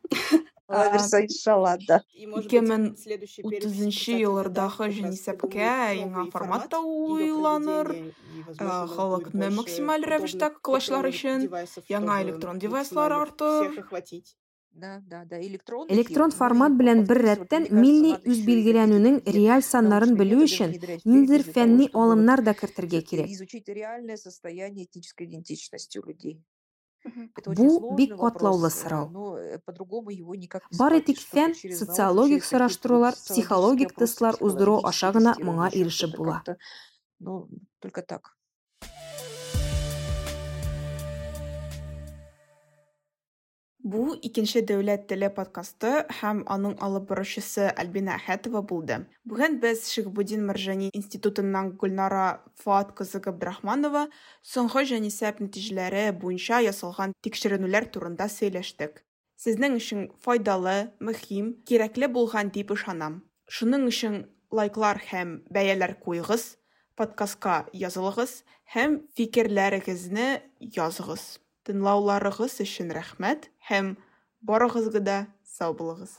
Лаверса, 0.68 1.22
иншалла, 1.24 1.76
да. 1.86 2.02
И, 2.14 2.26
может 2.26 2.50
быть, 2.50 2.60
2030 2.60 2.98
следующий 3.02 3.42
перепись 3.42 3.66
утызынчы 3.66 3.98
касательно 3.98 4.22
еллардагы 4.22 4.70
как 4.70 4.80
раз 4.80 4.94
җанисәпкә 4.96 5.48
придумают 5.48 6.00
яңа 6.00 6.30
формат 6.30 6.72
её 6.72 6.80
уйланыр. 6.82 7.88
Халыкны 8.58 9.50
максималь 9.50 10.04
рәвештә 10.04 10.52
кылышлар 10.62 11.10
өчен 11.10 11.46
девайсов, 11.46 11.84
яңа 11.90 12.22
электрон 12.22 12.58
девайслар 12.58 13.12
артыр. 13.12 13.74
Да, 14.72 15.02
да, 15.06 15.24
да. 15.28 15.38
Электрон 15.38 16.30
формат 16.32 16.72
белән 16.78 17.02
бер 17.04 17.18
рәттән 17.26 17.66
милли 17.76 18.14
үз 18.24 18.38
билгеләнүнең 18.46 19.18
реаль 19.36 19.64
саннарын 19.66 20.16
белү 20.16 20.46
өчен 20.46 20.72
ниндидер 21.04 21.44
фәнни 21.44 21.90
алымнар 21.92 22.40
да 22.40 22.54
кертергә 22.56 23.02
кирәк. 23.04 23.28
Очень 27.46 27.80
Бу 27.80 27.94
бик 27.96 28.16
катлаулы 28.16 28.70
сорау. 28.70 29.08
но 29.08 29.38
по-другому 29.64 30.10
его 30.10 30.34
никак 30.34 30.62
не 30.70 30.78
Бар 30.78 30.92
схватишь, 30.92 31.14
этик 31.16 31.20
только 31.20 31.30
фән, 31.30 31.54
через 31.54 31.80
науку, 31.80 31.92
социологик 31.92 32.44
сораштырулар, 32.44 33.14
социологические 33.14 33.34
психологик 33.34 33.94
тестлар 33.94 34.36
уздыру 34.40 34.78
психологические 34.78 34.88
аша 34.88 35.12
гына 35.12 35.34
моңа 35.40 35.68
ирешеп 35.72 36.16
була. 36.16 36.42
ну, 37.18 37.48
только 37.80 38.02
так. 38.02 38.36
Бу 43.92 44.14
икенче 44.24 44.62
дәүләт 44.64 45.02
теле 45.10 45.28
подкасты 45.36 45.88
һәм 46.22 46.38
аның 46.54 46.78
алып 46.86 47.10
баручысы 47.10 47.66
Альбина 47.82 48.14
Әхәтова 48.14 48.62
булды. 48.70 48.96
Бүген 49.28 49.58
без 49.60 49.82
Шигбудин 49.92 50.46
Маржани 50.48 50.88
институтыннан 50.96 51.74
Гөлнара 51.82 52.40
Фуат 52.62 52.94
кызы 52.96 53.20
Габдрахманова 53.26 54.06
соңгы 54.52 54.86
җанисәп 54.92 55.42
нәтиҗәләре 55.44 56.06
буенча 56.22 56.62
ясалган 56.64 57.12
тикшеренүләр 57.26 57.90
турында 57.92 58.30
сөйләштек. 58.32 59.02
Сезнең 59.36 59.76
өчен 59.82 60.08
файдалы, 60.24 60.78
мөһим, 61.04 61.52
кирәкле 61.68 62.08
булган 62.16 62.54
дип 62.56 62.72
ышанам. 62.72 63.20
Шуның 63.44 63.90
өчен 63.92 64.18
лайклар 64.56 65.04
һәм 65.10 65.42
бәяләр 65.52 65.98
куйгыз, 66.00 66.54
подкастка 66.96 67.66
язылыгыз 67.76 68.38
һәм 68.72 69.02
фикерләрегезне 69.18 70.28
языгыз. 70.80 71.42
Тыңлауларыгыз 71.68 72.58
өчен 72.64 72.90
рәхмәт 72.96 73.48
һәм 73.70 73.94
барыгызга 74.50 75.02
да 75.08 75.18
сау 75.54 75.76
булыгыз. 75.78 76.18